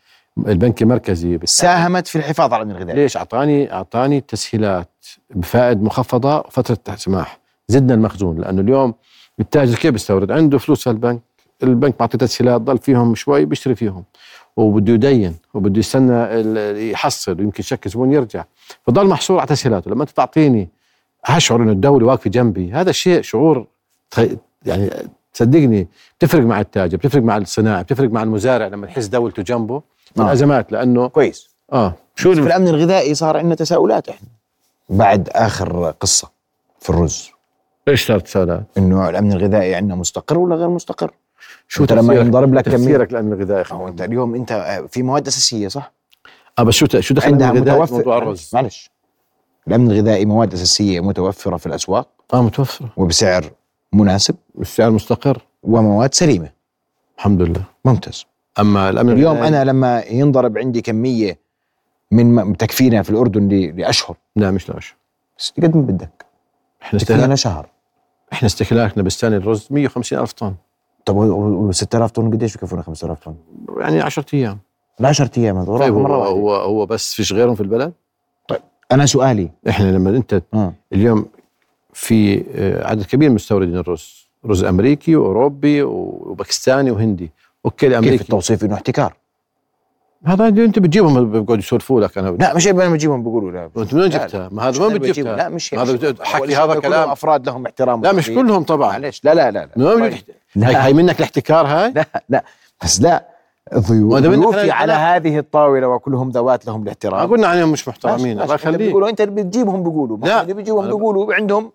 البنك 0.47 0.81
المركزي 0.81 1.39
ساهمت 1.43 2.07
في 2.07 2.17
الحفاظ 2.17 2.53
على 2.53 2.63
الامن 2.63 2.75
الغذائي 2.75 3.01
ليش؟ 3.01 3.17
اعطاني 3.17 3.73
أعطاني 3.73 4.21
تسهيلات 4.21 4.89
بفائد 5.35 5.83
مخفضة 5.83 6.37
وفترة 6.39 6.95
سماح. 6.95 7.39
زدنا 7.67 7.93
المخزون 7.93 8.37
لأنه 8.37 8.61
اليوم 8.61 8.93
التاجر 9.39 9.75
كيف 9.75 9.91
بيستورد؟ 9.91 10.31
عنده 10.31 10.57
فلوس 10.57 10.83
في 10.83 10.89
البنك. 10.89 11.21
البنك 11.63 11.95
معطي 11.99 12.17
تسهيلات 12.17 12.61
ضل 12.61 12.77
فيهم 12.77 13.15
شوي 13.15 13.45
بيشتري 13.45 13.75
فيهم. 13.75 14.03
وبده 14.57 14.93
يدين 14.93 15.35
وبده 15.53 15.79
يستنى 15.79 16.91
يحصل 16.91 17.39
ويمكن 17.39 17.63
شك 17.63 17.87
زبون 17.87 18.13
يرجع. 18.13 18.43
فضل 18.87 19.07
محصور 19.07 19.39
على 19.39 19.47
تسهيلاته. 19.47 19.91
لما 19.91 20.01
أنت 20.01 20.09
تعطيني 20.09 20.69
اشعر 21.25 21.61
إنه 21.61 21.71
الدولة 21.71 22.05
واقفة 22.07 22.29
جنبي 22.29 22.71
هذا 22.71 22.89
الشيء 22.89 23.21
شعور 23.21 23.67
يعني 24.65 24.89
صدقني 25.33 25.87
بتفرق 26.19 26.43
مع 26.43 26.59
التاجر 26.59 26.97
بتفرق 26.97 27.23
مع 27.23 27.37
الصناعي 27.37 27.83
بتفرق 27.83 28.09
مع 28.09 28.23
المزارع 28.23 28.67
لما 28.67 28.87
يحس 28.87 29.05
دولته 29.05 29.43
جنبه. 29.43 29.81
آه. 30.19 30.21
الازمات 30.21 30.71
لأنه 30.71 31.07
كويس. 31.07 31.49
آه. 31.73 31.93
شو 32.15 32.33
في 32.33 32.39
الأمن 32.39 32.67
الغذائي 32.67 33.15
صار 33.15 33.37
عندنا 33.37 33.55
تساؤلات 33.55 34.09
إحنا. 34.09 34.27
بعد 34.89 35.29
آخر 35.29 35.91
قصة 35.99 36.29
في 36.79 36.89
الرز. 36.89 37.29
إيش 37.87 38.07
صارت 38.07 38.25
تساؤلات؟ 38.25 38.63
إنه 38.77 39.09
الأمن 39.09 39.31
الغذائي 39.31 39.75
عندنا 39.75 39.95
مستقر 39.95 40.37
ولا 40.37 40.55
غير 40.55 40.69
مستقر؟ 40.69 41.11
شو 41.67 41.83
أنت 41.83 41.93
لما 41.93 42.13
ينضرب 42.13 42.53
لك 42.53 42.65
تفسيرك 42.65 43.11
للأمن 43.11 43.33
الغذائي 43.33 43.63
هو 43.71 43.87
أنت 43.87 44.01
اليوم 44.01 44.35
أنت 44.35 44.51
آه، 44.51 44.87
في 44.87 45.03
مواد 45.03 45.27
أساسية 45.27 45.67
صح؟ 45.67 45.91
آه 46.59 46.63
بس 46.63 46.73
شو 46.73 46.85
شو 46.99 47.13
دخل 47.13 47.31
عندها 47.31 47.51
متوفر 47.51 47.95
موضوع 47.95 48.17
الرز؟ 48.17 48.49
معلش. 48.53 48.91
الأمن 49.67 49.91
الغذائي 49.91 50.25
مواد 50.25 50.53
أساسية 50.53 50.99
متوفرة 50.99 51.57
في 51.57 51.65
الأسواق. 51.65 52.07
آه 52.33 52.41
متوفرة. 52.41 52.89
وبسعر 52.97 53.51
مناسب. 53.93 54.35
السعر 54.61 54.91
مستقر. 54.91 55.41
ومواد 55.63 56.13
سليمة. 56.13 56.49
الحمد 57.17 57.41
لله. 57.41 57.63
ممتاز. 57.85 58.25
أما 58.59 58.89
الامن 58.89 59.13
اليوم 59.13 59.37
أنا 59.37 59.63
لما 59.63 60.03
ينضرب 60.09 60.57
عندي 60.57 60.81
كمية 60.81 61.39
من 62.11 62.35
م- 62.35 62.53
تكفينا 62.53 63.01
في 63.03 63.09
الأردن 63.09 63.47
لأشهر. 63.77 64.17
لا 64.35 64.51
مش 64.51 64.69
لاش 64.69 64.95
بس 65.39 65.53
قد 65.57 65.75
ما 65.75 65.81
بدك. 65.81 66.25
إحنا 66.81 66.99
تكفينا 66.99 67.17
استهلاك 67.19 67.33
لشهر 67.39 67.69
إحنا 68.33 68.45
استهلاكنا 68.45 69.03
بالسنه 69.03 69.37
الرز 69.37 69.67
150 69.71 70.19
ألف 70.19 70.31
طن. 70.33 70.53
طب 71.05 71.15
و 71.15 71.71
6000 71.71 72.11
طن 72.11 72.31
قديش 72.31 72.57
بكفونا 72.57 72.81
5000 72.81 73.19
طن؟ 73.19 73.35
يعني 73.77 74.01
10 74.01 74.25
أيام. 74.33 74.57
ل 74.99 75.05
10 75.05 75.31
أيام 75.37 75.57
هذول. 75.57 75.79
طيب 75.79 75.93
هو 75.93 75.99
مرة 75.99 76.17
واحدة 76.17 76.31
هو 76.33 76.55
هو 76.55 76.85
بس 76.85 77.13
فيش 77.13 77.33
غيرهم 77.33 77.55
في 77.55 77.61
البلد؟ 77.61 77.93
أنا 78.91 79.05
سؤالي. 79.05 79.49
إحنا 79.69 79.91
لما 79.91 80.09
أنت 80.09 80.41
آه. 80.53 80.73
اليوم 80.93 81.25
في 81.93 82.43
آه، 82.55 82.87
عدد 82.87 83.03
كبير 83.03 83.29
من 83.29 83.35
مستوردين 83.35 83.77
الرز. 83.77 84.27
رز 84.45 84.63
أمريكي 84.63 85.15
وأوروبي 85.15 85.83
وباكستاني 85.83 86.91
وهندي. 86.91 87.31
okay 87.67 87.77
كيف 87.77 87.89
الامريكي 87.91 88.23
التوصيف 88.23 88.63
إنه 88.63 88.73
احتكار؟ 88.73 89.13
هذا 90.25 90.47
أنت 90.47 90.79
بتجيبهم 90.79 91.31
بيقعدوا 91.31 91.57
يسولفوا 91.57 92.01
لك 92.01 92.17
أنا 92.17 92.29
لا 92.29 92.55
مش 92.55 92.67
أنا 92.67 92.89
بجيبهم 92.89 93.23
بيقولوا 93.23 93.51
لا 93.51 93.65
أنت 93.77 93.93
من 93.93 93.99
وين 94.01 94.11
لا، 94.11 94.17
جبتها؟ 94.17 94.49
ما 94.51 94.69
هذا 94.69 94.83
وين 94.83 94.97
بتجيبها؟ 94.97 95.35
لا 95.35 95.49
مش 95.49 95.73
هذا 95.73 96.15
حكي 96.21 96.55
هذا 96.55 96.79
كلام 96.79 97.09
أفراد 97.09 97.47
لهم 97.47 97.65
احترام 97.65 98.01
لا 98.01 98.11
مش. 98.11 98.29
كلهم 98.29 98.63
طبعا 98.63 98.91
معلش 98.91 99.21
لا 99.23 99.33
لا 99.33 99.51
لا 99.51 99.59
لا 99.59 99.69
من 99.75 99.85
وين 99.85 100.09
طيب. 100.09 100.19
لا. 100.55 100.85
هاي 100.85 100.93
منك 100.93 101.19
الاحتكار 101.19 101.67
هاي؟ 101.67 101.91
لا 101.91 102.05
لا 102.29 102.43
بس 102.83 103.01
لا 103.01 103.25
ضيوف 103.75 104.13
ضيوفي 104.13 104.71
على 104.71 104.93
هذه 104.93 105.39
الطاولة 105.39 105.87
وكلهم 105.87 106.29
ذوات 106.29 106.65
لهم 106.65 106.79
ما 106.79 106.83
الاحترام 106.83 107.29
قلنا 107.29 107.47
عنهم 107.47 107.71
مش 107.71 107.87
محترمين. 107.87 108.41
الله 108.41 108.55
يخليك 108.55 108.77
بيقولوا 108.77 109.09
أنت 109.09 109.21
اللي 109.21 109.43
بتجيبهم 109.43 109.83
بيقولوا 109.83 110.17
لا. 110.17 110.41
اللي 110.41 110.53
بيجيبهم 110.53 110.85
بيقولوا 110.85 111.33
عندهم 111.33 111.71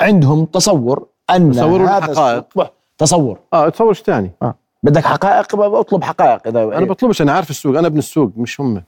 عندهم 0.00 0.44
تصور 0.44 1.06
أن 1.30 1.58
هذا 1.58 1.96
الحقائق. 1.96 2.72
تصور 2.98 3.38
آه 3.52 3.68
تصور 3.68 3.88
إيش 3.88 4.00
ثاني 4.00 4.30
آه. 4.42 4.54
بدك 4.82 5.04
حقائق 5.04 5.54
اطلب 5.60 6.04
حقائق. 6.04 6.46
إذا 6.48 6.62
أنا 6.62 6.86
بطلبش 6.86 7.22
أنا 7.22 7.32
عارف 7.32 7.50
السوق 7.50 7.78
أنا 7.78 7.86
ابن 7.86 7.98
السوق 7.98 8.32
مش 8.36 8.60
هم. 8.60 8.82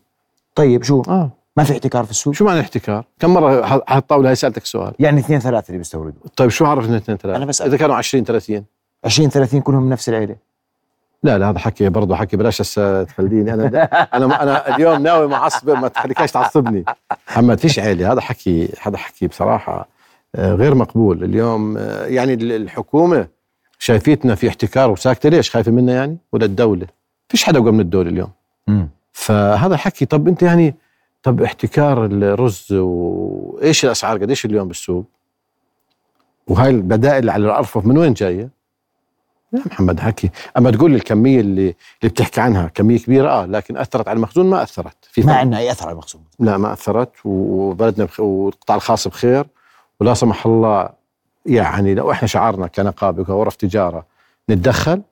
طيب 0.54 0.82
شو؟ 0.82 1.02
آه. 1.08 1.30
ما 1.56 1.64
في 1.64 1.72
احتكار 1.72 2.04
في 2.04 2.10
السوق؟ 2.10 2.34
شو 2.34 2.44
معنى 2.44 2.60
احتكار؟ 2.60 3.04
كم 3.20 3.34
مرة 3.34 3.64
على 3.88 3.98
الطاوله 4.00 4.28
هاي 4.28 4.34
سألتك 4.34 4.64
سؤال؟ 4.66 4.92
يعني 4.98 5.20
اثنين 5.20 5.38
ثلاثة 5.40 5.66
اللي 5.68 5.78
بيستوردوا. 5.78 6.20
طيب 6.36 6.48
شو 6.48 6.64
عرف 6.66 6.88
إن 6.88 6.94
اثنين 6.94 7.18
ثلاثة؟ 7.18 7.36
أنا 7.36 7.44
بسأل. 7.46 7.66
إذا 7.66 7.76
كانوا 7.76 7.94
20 7.96 8.24
30 8.24 8.64
20 9.04 9.28
30 9.30 9.60
كلهم 9.60 9.82
من 9.82 9.88
نفس 9.88 10.08
العيلة. 10.08 10.36
لا 11.22 11.38
لا 11.38 11.50
هذا 11.50 11.58
حكي 11.58 11.88
برضه 11.88 12.16
حكي 12.16 12.36
بلاش 12.36 12.60
هسه 12.60 13.02
تخليني 13.02 13.54
أنا 13.54 13.66
أنا 14.14 14.42
أنا 14.42 14.76
اليوم 14.76 15.02
ناوي 15.02 15.28
معصب 15.28 15.70
ما 15.70 15.88
تخليكش 15.88 16.32
تعصبني. 16.32 16.84
محمد 17.28 17.58
فيش 17.58 17.78
عيلة. 17.78 18.12
هذا 18.12 18.20
حكي 18.20 18.68
هذا 18.82 18.96
حكي 18.96 19.26
بصراحة 19.26 19.88
آه، 20.34 20.54
غير 20.54 20.74
مقبول. 20.74 21.24
اليوم 21.24 21.76
آه، 21.78 22.06
يعني 22.06 22.34
ال- 22.34 22.52
الحكومة 22.52 23.26
شايفيتنا 23.82 24.34
في 24.34 24.48
احتكار 24.48 24.90
وساكتة. 24.90 25.28
ليش 25.28 25.50
خايفة 25.50 25.72
منا 25.72 25.94
يعني؟ 25.94 26.18
ولا 26.32 26.44
الدولة. 26.44 26.86
فيش 27.28 27.44
حدا 27.44 27.60
من 27.60 27.80
الدولة 27.80 28.10
اليوم. 28.10 28.30
مم. 28.68 28.88
فهذا 29.12 29.76
حكي 29.76 30.06
طب 30.06 30.28
أنت 30.28 30.42
يعني 30.42 30.74
طب 31.22 31.42
احتكار 31.42 32.04
الرز 32.04 32.66
وإيش 32.72 33.84
الأسعار؟ 33.84 34.18
قديش 34.18 34.44
اليوم 34.44 34.68
بالسوق؟ 34.68 35.04
وهاي 36.46 36.70
البدائل 36.70 37.30
على 37.30 37.44
الأرفف 37.44 37.86
من 37.86 37.98
وين 37.98 38.12
جاية؟ 38.12 38.48
لا 39.52 39.62
محمد 39.66 40.00
حكي. 40.00 40.30
أما 40.56 40.70
تقول 40.70 40.90
لي 40.90 40.96
الكمية 40.96 41.40
اللي 41.40 41.62
اللي 42.02 42.10
بتحكي 42.12 42.40
عنها 42.40 42.68
كمية 42.68 42.98
كبيرة 42.98 43.28
آه 43.30 43.46
لكن 43.46 43.76
أثرت 43.76 44.08
على 44.08 44.16
المخزون؟ 44.16 44.50
ما 44.50 44.62
أثرت. 44.62 44.96
في 45.02 45.22
ما. 45.22 45.34
عندنا 45.34 45.58
أي 45.58 45.70
أثر 45.70 45.84
على 45.84 45.92
المخزون. 45.92 46.22
لا 46.38 46.56
ما 46.56 46.72
أثرت. 46.72 47.12
وبلدنا. 47.24 48.08
والقطاع 48.18 48.76
الخاص 48.76 49.08
بخير. 49.08 49.46
ولا 50.00 50.14
سمح 50.14 50.46
الله 50.46 51.01
يعني 51.46 51.94
لو 51.94 52.10
إحنا 52.10 52.28
شعارنا 52.28 52.66
كنقابة 52.66 53.22
وكغرف 53.22 53.56
تجاره 53.56 54.06
نتدخل 54.50 55.02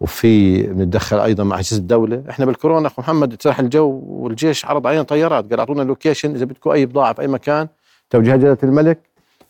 وفي 0.00 0.62
بنتدخل 0.62 1.18
أيضا 1.18 1.44
مع 1.44 1.58
اجهزه 1.58 1.76
الدولة، 1.76 2.22
إحنا 2.30 2.44
بالكورونا 2.46 2.86
أخو 2.86 3.02
محمد 3.02 3.42
سلاح 3.42 3.60
الجو 3.60 4.02
والجيش 4.06 4.64
عرض 4.64 4.86
علينا 4.86 5.02
طيارات 5.02 5.50
قال 5.50 5.58
أعطونا 5.58 5.82
ال 5.82 5.88
location 5.88 6.34
إذا 6.34 6.44
بدكم 6.44 6.70
أي 6.70 6.86
بضاعة 6.86 7.12
في 7.12 7.22
أي 7.22 7.26
مكان. 7.26 7.68
توجيهات 8.10 8.38
جلالة 8.40 8.58
الملك 8.62 8.98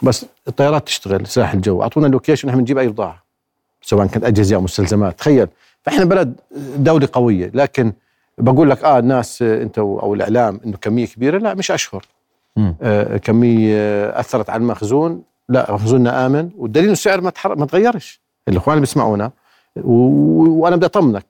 بس 0.02 0.26
الطيارات 0.48 0.86
تشتغل 0.86 1.26
سلاح 1.26 1.52
الجو. 1.52 1.82
أعطونا 1.82 2.06
اللوكيشن 2.06 2.48
إحنا 2.48 2.58
بنجيب 2.58 2.78
أي 2.78 2.88
بضاعة 2.88 3.22
سواء 3.82 4.06
كانت 4.06 4.24
أجهزة 4.24 4.56
أو 4.56 4.60
مستلزمات. 4.60 5.18
تخيل 5.18 5.48
فإحنا 5.82 6.04
بلد 6.04 6.34
دولة 6.76 7.08
قوية 7.12 7.50
لكن 7.54 7.92
بقول 8.38 8.70
لك 8.70 8.84
آه 8.84 8.98
الناس 8.98 9.42
أنت 9.42 9.78
أو 9.78 10.14
الإعلام 10.14 10.60
إنه 10.66 10.76
كمية 10.76 11.06
كبيرة 11.06 11.38
لا 11.38 11.54
مش 11.54 11.70
أشهر. 11.70 12.04
آه 12.82 13.16
كمية 13.16 14.10
أثرت 14.20 14.50
على 14.50 14.60
المخزون. 14.60 15.22
لا 15.48 15.72
مخزوننا 15.72 16.26
آمن 16.26 16.50
والدليل 16.56 16.90
السعر 16.90 17.20
ما. 17.20 17.32
ما 17.44 17.66
تغيرش. 17.66 18.20
الإخوان 18.48 18.76
اللي 18.76 18.86
بيسمعونا 18.86 19.30
وأنا 19.76 20.76
بدي 20.76 20.86
أطمنك. 20.86 21.24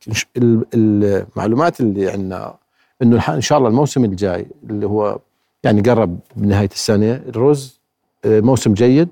المعلومات 0.74 1.80
اللي 1.80 2.10
عندنا 2.10 2.54
إنه 3.02 3.28
إن 3.28 3.40
شاء 3.40 3.58
الله 3.58 3.68
الموسم 3.68 4.04
الجاي 4.04 4.46
اللي 4.70 4.86
هو 4.86 5.18
يعني 5.64 5.80
قرب 5.80 6.18
بنهايه 6.36 6.68
السنة 6.72 7.12
الرز 7.28 7.80
آه، 8.24 8.40
موسم 8.40 8.74
جيد. 8.74 9.08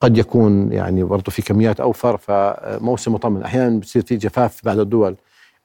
قد 0.00 0.18
يكون 0.18 0.72
يعني 0.72 1.04
برضه 1.04 1.32
في 1.32 1.42
كميات 1.42 1.80
أوفر 1.80 2.16
فموسم 2.16 3.12
مطمن. 3.12 3.42
أحيانا 3.42 3.80
بتصير 3.80 4.02
في 4.02 4.16
جفاف 4.16 4.56
في 4.56 4.62
بعض 4.64 4.78
الدول. 4.78 5.16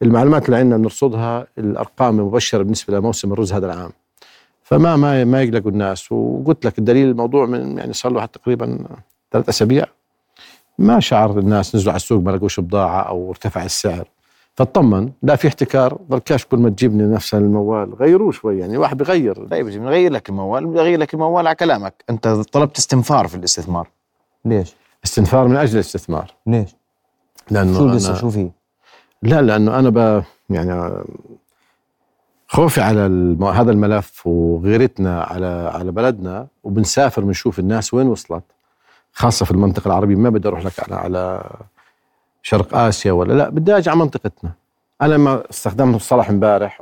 المعلومات 0.01 0.45
اللي 0.45 0.57
عندنا 0.57 0.77
بنرصدها 0.77 1.47
الأرقام 1.57 2.19
المبشرة 2.19 2.63
بالنسبة 2.63 2.97
لموسم 2.97 3.33
الرز 3.33 3.53
هذا 3.53 3.65
العام. 3.65 3.91
فما 4.71 4.95
ما 4.95 5.23
ما 5.23 5.41
يقلقوا 5.41 5.71
الناس. 5.71 6.11
وقلت 6.11 6.65
لك 6.65 6.79
الدليل 6.79 7.09
الموضوع 7.09 7.45
من 7.45 7.77
يعني 7.77 7.93
صار 7.93 8.11
له 8.11 8.25
تقريبا 8.25 8.85
ثلاث 9.31 9.49
أسابيع. 9.49 9.85
ما 10.77 10.99
شعر 10.99 11.39
الناس 11.39 11.75
نزلوا 11.75 11.91
على 11.91 11.97
السوق 11.97 12.23
ما 12.23 12.31
لقوش 12.31 12.59
بضاعة 12.59 13.01
أو 13.01 13.29
ارتفع 13.29 13.63
السعر. 13.65 14.07
فاطمن 14.53 15.11
لا 15.23 15.35
في 15.35 15.47
احتكار 15.47 15.97
ضلكاش 16.09 16.45
كل 16.45 16.57
ما 16.57 16.69
تجيبني 16.69 17.03
نفس 17.03 17.33
الموال. 17.33 17.93
غيروه 17.93 18.31
شوي 18.31 18.59
يعني 18.59 18.77
واحد 18.77 18.97
بغير 18.97 19.47
طيب 19.47 19.67
إذا 19.67 19.79
بنغير 19.79 20.11
لك 20.11 20.29
الموال 20.29 20.65
بنغير 20.65 20.99
لك 20.99 21.13
الموال 21.13 21.47
على 21.47 21.55
كلامك. 21.55 22.03
أنت 22.09 22.27
طلبت 22.27 22.77
استنفار 22.77 23.27
في 23.27 23.35
الاستثمار. 23.35 23.87
ليش؟ 24.45 24.75
استنفار 25.05 25.47
من 25.47 25.55
أجل 25.55 25.73
الاستثمار. 25.73 26.33
ليش؟ 26.47 26.75
لأنه 27.51 27.77
شو 27.77 27.83
أنا 27.83 27.95
لسه 27.95 28.13
شو 28.13 28.29
في؟ 28.29 28.51
لا 29.23 29.41
لأنه 29.41 29.79
أنا 29.79 29.89
ب 29.89 30.23
يعني 30.49 30.91
خوفي 32.51 32.81
على 32.81 33.05
الم... 33.05 33.43
هذا 33.43 33.71
الملف 33.71 34.27
وغيرتنا 34.27 35.23
على 35.23 35.71
على 35.73 35.91
بلدنا 35.91 36.47
وبنسافر 36.63 37.21
بنشوف 37.23 37.59
الناس 37.59 37.93
وين 37.93 38.07
وصلت. 38.07 38.43
خاصة 39.13 39.45
في 39.45 39.51
المنطقة 39.51 39.87
العربية 39.87 40.15
ما 40.15 40.29
بدي 40.29 40.47
أروح 40.47 40.65
لك 40.65 40.79
على 40.79 40.95
على 40.95 41.43
شرق 42.43 42.75
آسيا 42.77 43.11
ولا 43.11 43.33
لا 43.33 43.49
بدي 43.49 43.77
أجي 43.77 43.89
على 43.89 43.99
منطقتنا. 43.99 44.51
أنا 45.01 45.13
لما 45.13 45.43
استخدمت 45.49 45.95
مصطلح 45.95 46.29
امبارح 46.29 46.81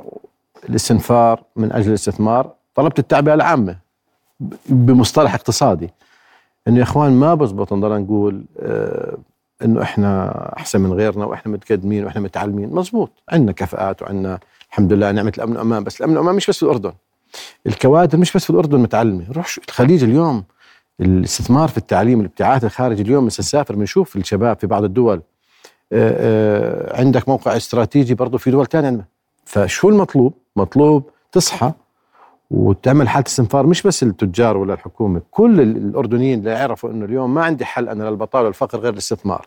الاستنفار 0.68 1.42
من 1.56 1.72
أجل 1.72 1.88
الاستثمار 1.88 2.50
طلبت 2.74 2.98
التعبئة 2.98 3.34
العامة 3.34 3.76
ب- 4.40 4.54
بمصطلح 4.68 5.34
اقتصادي. 5.34 5.90
إنه 6.68 6.78
يا 6.78 6.82
إخوان 6.82 7.12
ما 7.12 7.34
بزبط 7.34 7.72
نضل 7.72 8.00
نقول 8.00 8.44
آه 8.60 9.16
إنه 9.64 9.82
إحنا 9.82 10.32
أحسن 10.58 10.80
من 10.80 10.92
غيرنا 10.92 11.24
وإحنا 11.24 11.52
متقدمين 11.52 12.04
وإحنا 12.04 12.20
متعلمين. 12.20 12.74
مزبوط. 12.74 13.10
عندنا 13.28 13.52
كفاءات 13.52 14.02
وعندنا 14.02 14.38
الحمد 14.70 14.92
لله 14.92 15.10
نعمة 15.10 15.32
الأمن 15.38 15.52
والأمان. 15.52 15.84
بس 15.84 16.00
الأمن 16.00 16.12
والأمان 16.16 16.34
مش 16.34 16.46
بس 16.50 16.56
في 16.56 16.62
الأردن. 16.62 16.92
الكوادر 17.66 18.18
مش 18.18 18.32
بس 18.32 18.44
في 18.44 18.50
الأردن 18.50 18.78
متعلمة. 18.80 19.24
روح 19.32 19.56
الخليج 19.68 20.04
اليوم 20.04 20.44
الاستثمار 21.00 21.68
في 21.68 21.78
التعليم 21.78 22.20
الابتعاث 22.20 22.64
الخارجي 22.64 23.02
اليوم 23.02 23.26
بس 23.26 23.40
نسافر 23.40 23.74
بنشوف 23.76 24.16
الشباب 24.16 24.58
في 24.58 24.66
بعض 24.66 24.84
الدول. 24.84 25.22
آه، 25.92 26.14
آه، 26.92 27.00
عندك 27.00 27.28
موقع 27.28 27.56
استراتيجي 27.56 28.14
برضه 28.14 28.38
في 28.38 28.50
دول 28.50 28.66
ثانية 28.66 29.08
فشو 29.44 29.88
المطلوب؟ 29.88 30.34
مطلوب 30.56 31.10
تصحى 31.32 31.72
وتعمل 32.50 33.08
حالة 33.08 33.26
استنفار 33.26 33.66
مش 33.66 33.82
بس 33.82 34.02
التجار 34.02 34.56
ولا 34.56 34.74
الحكومة 34.74 35.20
كل 35.30 35.60
ال- 35.60 35.76
الأردنيين 35.76 36.38
اللي 36.38 36.50
يعرفوا 36.50 36.90
إنه 36.90 37.04
اليوم 37.04 37.34
ما 37.34 37.44
عندي 37.44 37.64
حل 37.64 37.88
أنا 37.88 38.04
للبطالة 38.10 38.44
والفقر 38.44 38.78
غير 38.78 38.92
الاستثمار. 38.92 39.46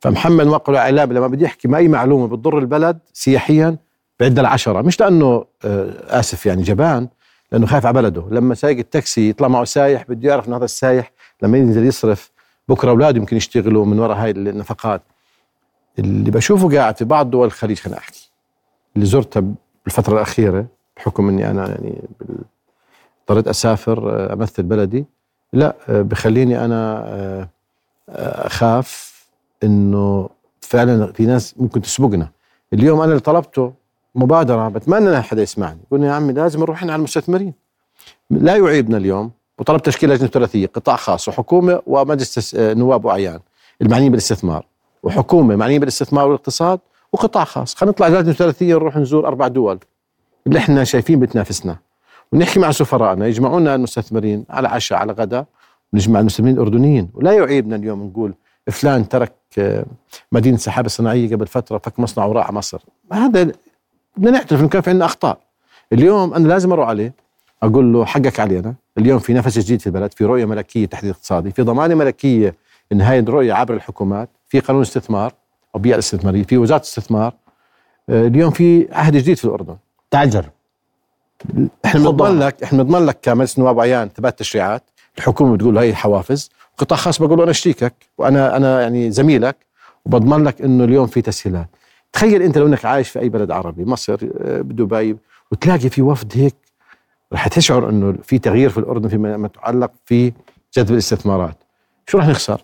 فمحمد 0.00 0.46
موقع 0.46 0.72
الاعلام 0.72 1.12
لما 1.12 1.26
بدي 1.26 1.44
يحكي 1.44 1.68
ما 1.68 1.78
اي 1.78 1.88
معلومة 1.88 2.26
بتضر 2.28 2.58
البلد 2.58 2.98
سياحيا 3.12 3.76
بعد 4.20 4.38
العشرة 4.38 4.82
مش 4.82 5.00
لأنه 5.00 5.44
آه، 5.64 6.20
آسف 6.20 6.46
يعني 6.46 6.62
جبان 6.62 7.08
لأنه 7.52 7.66
خايف 7.66 7.86
على 7.86 7.94
بلده. 8.02 8.24
لما 8.30 8.54
سايق 8.54 8.78
التاكسي 8.78 9.28
يطلع 9.28 9.48
معه 9.48 9.64
سايح 9.64 10.04
بده 10.08 10.28
يعرف 10.28 10.48
إنه 10.48 10.56
هذا 10.56 10.64
السايح 10.64 11.12
لما 11.42 11.58
ينزل 11.58 11.86
يصرف 11.86 12.30
بكرة 12.68 12.90
أولاده 12.90 13.18
يمكن 13.18 13.36
يشتغلوا 13.36 13.84
من 13.86 13.98
وراء 13.98 14.16
هاي 14.16 14.30
النفقات. 14.30 15.02
اللي 15.98 16.30
بشوفه 16.30 16.76
قاعد 16.76 16.96
في 16.96 17.04
بعض 17.04 17.30
دول 17.30 17.46
الخليج 17.46 17.78
خليني 17.78 17.98
أحكي 17.98 18.30
اللي 18.96 19.06
زرتها 19.06 19.42
بالفترة 19.84 20.14
الأخيرة 20.14 20.66
بحكم 20.96 21.28
إني 21.28 21.50
أنا 21.50 21.68
يعني 21.68 22.02
اضطريت 23.22 23.48
أسافر 23.48 24.10
آه، 24.10 24.32
أمثل 24.32 24.62
بلدي 24.62 25.04
لا 25.52 25.76
آه، 25.88 26.02
بخليني 26.02 26.64
أنا 26.64 27.04
آه، 27.06 27.48
أخاف 28.46 29.18
إنه 29.62 30.28
فعلا 30.60 31.12
في 31.12 31.26
ناس 31.26 31.54
ممكن 31.56 31.82
تسبقنا. 31.82 32.30
اليوم 32.72 33.00
أنا 33.00 33.10
اللي 33.10 33.20
طلبته 33.20 33.72
مبادرة 34.14 34.68
بتمنى 34.68 35.16
إن 35.16 35.22
حدا 35.22 35.42
يسمعني. 35.42 35.80
قلنا 35.90 36.06
يا 36.06 36.12
عمي 36.12 36.32
لازم 36.32 36.60
نروح 36.60 36.82
على 36.82 36.94
المستثمرين 36.94 37.54
لا 38.30 38.56
يعيبنا 38.56 38.96
اليوم 38.96 39.30
وطلب 39.58 39.82
تشكيل 39.82 40.10
لجنة 40.10 40.28
ثلاثية 40.28 40.66
قطاع 40.66 40.96
خاص 40.96 41.28
وحكومة 41.28 41.82
ومجلس 41.86 42.54
نواب 42.54 43.04
واعيان 43.04 43.40
المعنيين 43.82 44.10
بالاستثمار 44.10 44.66
وحكومة 45.02 45.56
معنيين 45.56 45.80
بالاستثمار 45.80 46.26
والاقتصاد 46.26 46.80
وقطاع 47.12 47.44
خاص. 47.44 47.74
خلينا 47.74 47.90
نطلع 47.90 48.08
لجنة 48.08 48.32
ثلاثية 48.32 48.74
نروح 48.74 48.96
نزور 48.96 49.26
أربع 49.26 49.48
دول 49.48 49.78
اللي 50.46 50.58
إحنا 50.58 50.84
شايفين 50.84 51.20
بتنافسنا. 51.20 51.76
ونحكي 52.32 52.60
مع 52.60 52.70
سفرائنا 52.70 53.26
يجمعونا 53.26 53.74
المستثمرين 53.74 54.44
على 54.50 54.68
عشاء 54.68 54.98
على 54.98 55.12
غداء 55.12 55.44
ونجمع 55.92 56.20
المستثمرين 56.20 56.54
الأردنيين. 56.54 57.10
ولا 57.14 57.32
يعيبنا 57.32 57.76
اليوم 57.76 58.06
نقول 58.06 58.34
فلان 58.70 59.08
ترك 59.08 59.32
مدينة 60.32 60.56
السحابه 60.56 60.86
الصناعية 60.86 61.34
قبل 61.34 61.46
فترة 61.46 61.78
فك 61.78 62.00
مصنع 62.00 62.24
وراح 62.24 62.52
مصر. 62.52 62.80
هذا 63.12 63.52
بدنا 64.18 64.30
نعترف 64.30 64.60
إنه 64.60 64.68
كان 64.68 64.82
في 64.82 64.90
عندنا 64.90 65.04
أخطاء. 65.04 65.38
اليوم 65.92 66.34
أنا 66.34 66.48
لازم 66.48 66.72
أروح 66.72 66.88
عليه 66.88 67.12
أقول 67.62 67.92
له 67.92 68.04
حقك 68.04 68.40
علينا 68.40 68.74
اليوم 68.98 69.18
في 69.18 69.32
نفس 69.34 69.58
جديد 69.58 69.80
في 69.80 69.86
البلد 69.86 70.12
في 70.14 70.24
رؤية 70.24 70.44
ملكية 70.44 70.86
تحديد 70.86 71.10
اقتصادي 71.10 71.50
في 71.50 71.62
ضمانة 71.62 71.94
ملكية 71.94 72.54
إن 72.92 73.00
هاي 73.00 73.18
الرؤية 73.18 73.52
عبر 73.52 73.74
الحكومات 73.74 74.28
في 74.48 74.60
قانون 74.60 74.82
استثمار 74.82 75.32
أو 75.74 75.80
بيئه 75.80 75.98
استثماريه 75.98 76.42
في 76.42 76.58
وزارة 76.58 76.80
استثمار 76.80 77.32
آه، 78.08 78.26
اليوم 78.26 78.50
في 78.50 78.88
عهد 78.92 79.16
جديد 79.16 79.36
في 79.36 79.44
الأردن. 79.44 79.76
تعال 80.10 80.30
جرب. 80.30 80.50
إحنا 81.84 82.00
بنضمن 82.00 82.38
لك 82.38 82.62
إحنا 82.62 82.82
بنضمن 82.82 83.06
لك 83.06 83.18
كمجلس 83.22 83.58
نواب 83.58 83.80
عيان 83.80 84.08
ثبات 84.16 84.38
تشريعات 84.38 84.82
الحكومة 85.18 85.54
بتقول 85.56 85.78
هي 85.78 85.94
حوافز 85.94 86.50
قطاع 86.78 86.98
خاص 86.98 87.22
بقول 87.22 87.42
أنا 87.42 87.52
شريكك 87.52 87.94
وأنا 88.18 88.56
أنا 88.56 88.82
يعني 88.82 89.10
زميلك 89.10 89.56
وبضمن 90.06 90.44
لك 90.44 90.60
إنه 90.62 90.84
اليوم 90.84 91.06
في 91.06 91.22
تسهيلات. 91.22 91.68
تخيل 92.12 92.42
انت 92.42 92.58
لو 92.58 92.66
انك 92.66 92.84
عايش 92.84 93.08
في 93.08 93.20
اي 93.20 93.28
بلد 93.28 93.50
عربي 93.50 93.84
مصر 93.84 94.18
آه، 94.40 94.60
بدبي 94.60 95.16
وتلاقي 95.52 95.90
في 95.90 96.02
وفد 96.02 96.32
هيك 96.34 96.54
رح 97.32 97.48
تشعر 97.48 97.88
انه 97.88 98.14
في 98.22 98.38
تغيير 98.38 98.70
في 98.70 98.78
الأردن 98.78 99.08
فيما 99.08 99.46
يتعلق 99.46 99.90
في 100.04 100.32
جذب 100.76 100.90
الاستثمارات. 100.90 101.56
شو 102.06 102.18
رح 102.18 102.26
نخسر؟ 102.28 102.60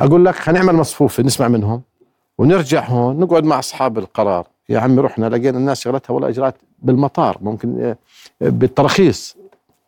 أقول 0.00 0.24
لك 0.24 0.34
خلينا 0.34 0.64
نعمل 0.64 0.78
مصفوفة 0.78 1.22
نسمع 1.22 1.48
منهم 1.48 1.82
ونرجع 2.38 2.84
هون 2.84 3.20
نقعد 3.20 3.44
مع 3.44 3.58
أصحاب 3.58 3.98
القرار. 3.98 4.46
يا 4.68 4.78
عمي 4.78 5.00
رحنا 5.00 5.26
لقينا 5.26 5.58
الناس 5.58 5.80
شغلتها 5.80 6.14
والله 6.14 6.28
إجراءات 6.28 6.54
بالمطار 6.78 7.38
ممكن 7.40 7.80
آه، 7.80 7.96
بالتراخيص 8.40 9.36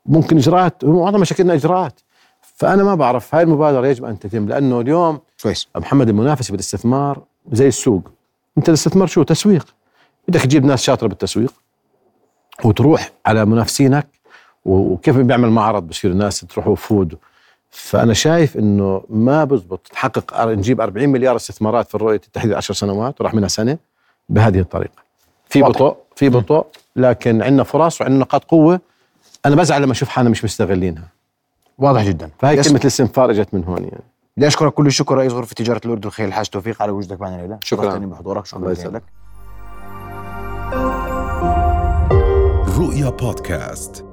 ممكن 0.06 0.36
إجراءات 0.36 0.84
معظم 0.84 1.20
مشاكلنا 1.20 1.54
إجراءات. 1.54 2.00
فأنا 2.42 2.84
ما 2.84 2.94
بعرف 2.94 3.34
هاي 3.34 3.42
المبادرة 3.42 3.86
يجب 3.86 4.04
أن 4.04 4.18
تتم 4.18 4.48
لأنه 4.48 4.80
اليوم 4.80 5.20
كويس. 5.42 5.68
محمد 5.76 6.08
المنافسه 6.08 6.50
بالاستثمار 6.50 7.22
زي 7.52 7.68
السوق. 7.68 8.10
انت 8.58 8.68
الاستثمار 8.68 9.06
شو؟ 9.06 9.22
تسويق. 9.22 9.66
بدك 10.28 10.40
تجيب 10.40 10.64
ناس 10.64 10.82
شاطرة 10.82 11.08
بالتسويق 11.08 11.52
وتروح 12.64 13.10
على 13.26 13.44
منافسينك 13.44 14.06
وكيف 14.64 15.16
بيعمل 15.16 15.50
معرض؟ 15.50 15.82
بصير 15.88 16.10
الناس 16.10 16.40
تروح 16.40 16.68
وفود. 16.68 17.18
فأنا 17.70 18.14
شايف 18.14 18.56
إنه 18.56 19.04
ما 19.08 19.44
بزبط. 19.44 19.88
تحقق 19.92 20.44
نجيب 20.44 20.80
40 20.80 21.08
مليار 21.08 21.36
استثمارات 21.36 21.88
في 21.88 21.94
الرؤية 21.94 22.20
التحديد 22.26 22.52
10 22.52 22.74
سنوات 22.74 23.20
وراح 23.20 23.34
منها 23.34 23.48
سنة 23.48 23.78
بهذه 24.28 24.60
الطريقة. 24.60 25.02
في 25.48 25.62
بطء 25.62 25.96
في 26.16 26.28
بطء 26.28 26.66
لكن 26.96 27.42
عندنا 27.42 27.62
فرص 27.62 28.00
وعندنا 28.00 28.20
نقاط 28.20 28.44
قوة. 28.44 28.80
أنا 29.46 29.56
بزعل 29.56 29.82
لما 29.82 29.92
أشوف 29.92 30.08
حالنا 30.08 30.30
مش 30.30 30.44
مستغلينها. 30.44 31.08
واضح 31.78 32.04
جدا. 32.04 32.30
فهي 32.38 32.62
كلمة 32.62 32.80
الاستنفار 32.80 33.30
إجت 33.30 33.54
من 33.54 33.64
هون 33.64 33.82
يعني. 33.82 34.11
بدي 34.36 34.46
اشكرك 34.46 34.72
كل 34.74 34.86
الشكر 34.86 35.14
رئيس 35.14 35.32
غرفة 35.32 35.54
تجارة 35.54 35.80
الأردن 35.84 36.10
خير 36.10 36.28
الحاج 36.28 36.48
توفيق 36.48 36.82
على 36.82 36.92
وجودك 36.92 37.20
معنا 37.20 37.36
الليلة 37.36 37.58
شكرا. 37.64 37.98
بحضورك 37.98 38.46
شكرا. 38.46 38.72
لك 38.90 39.02
رؤيا 42.78 43.10
بودكاست. 43.10 44.11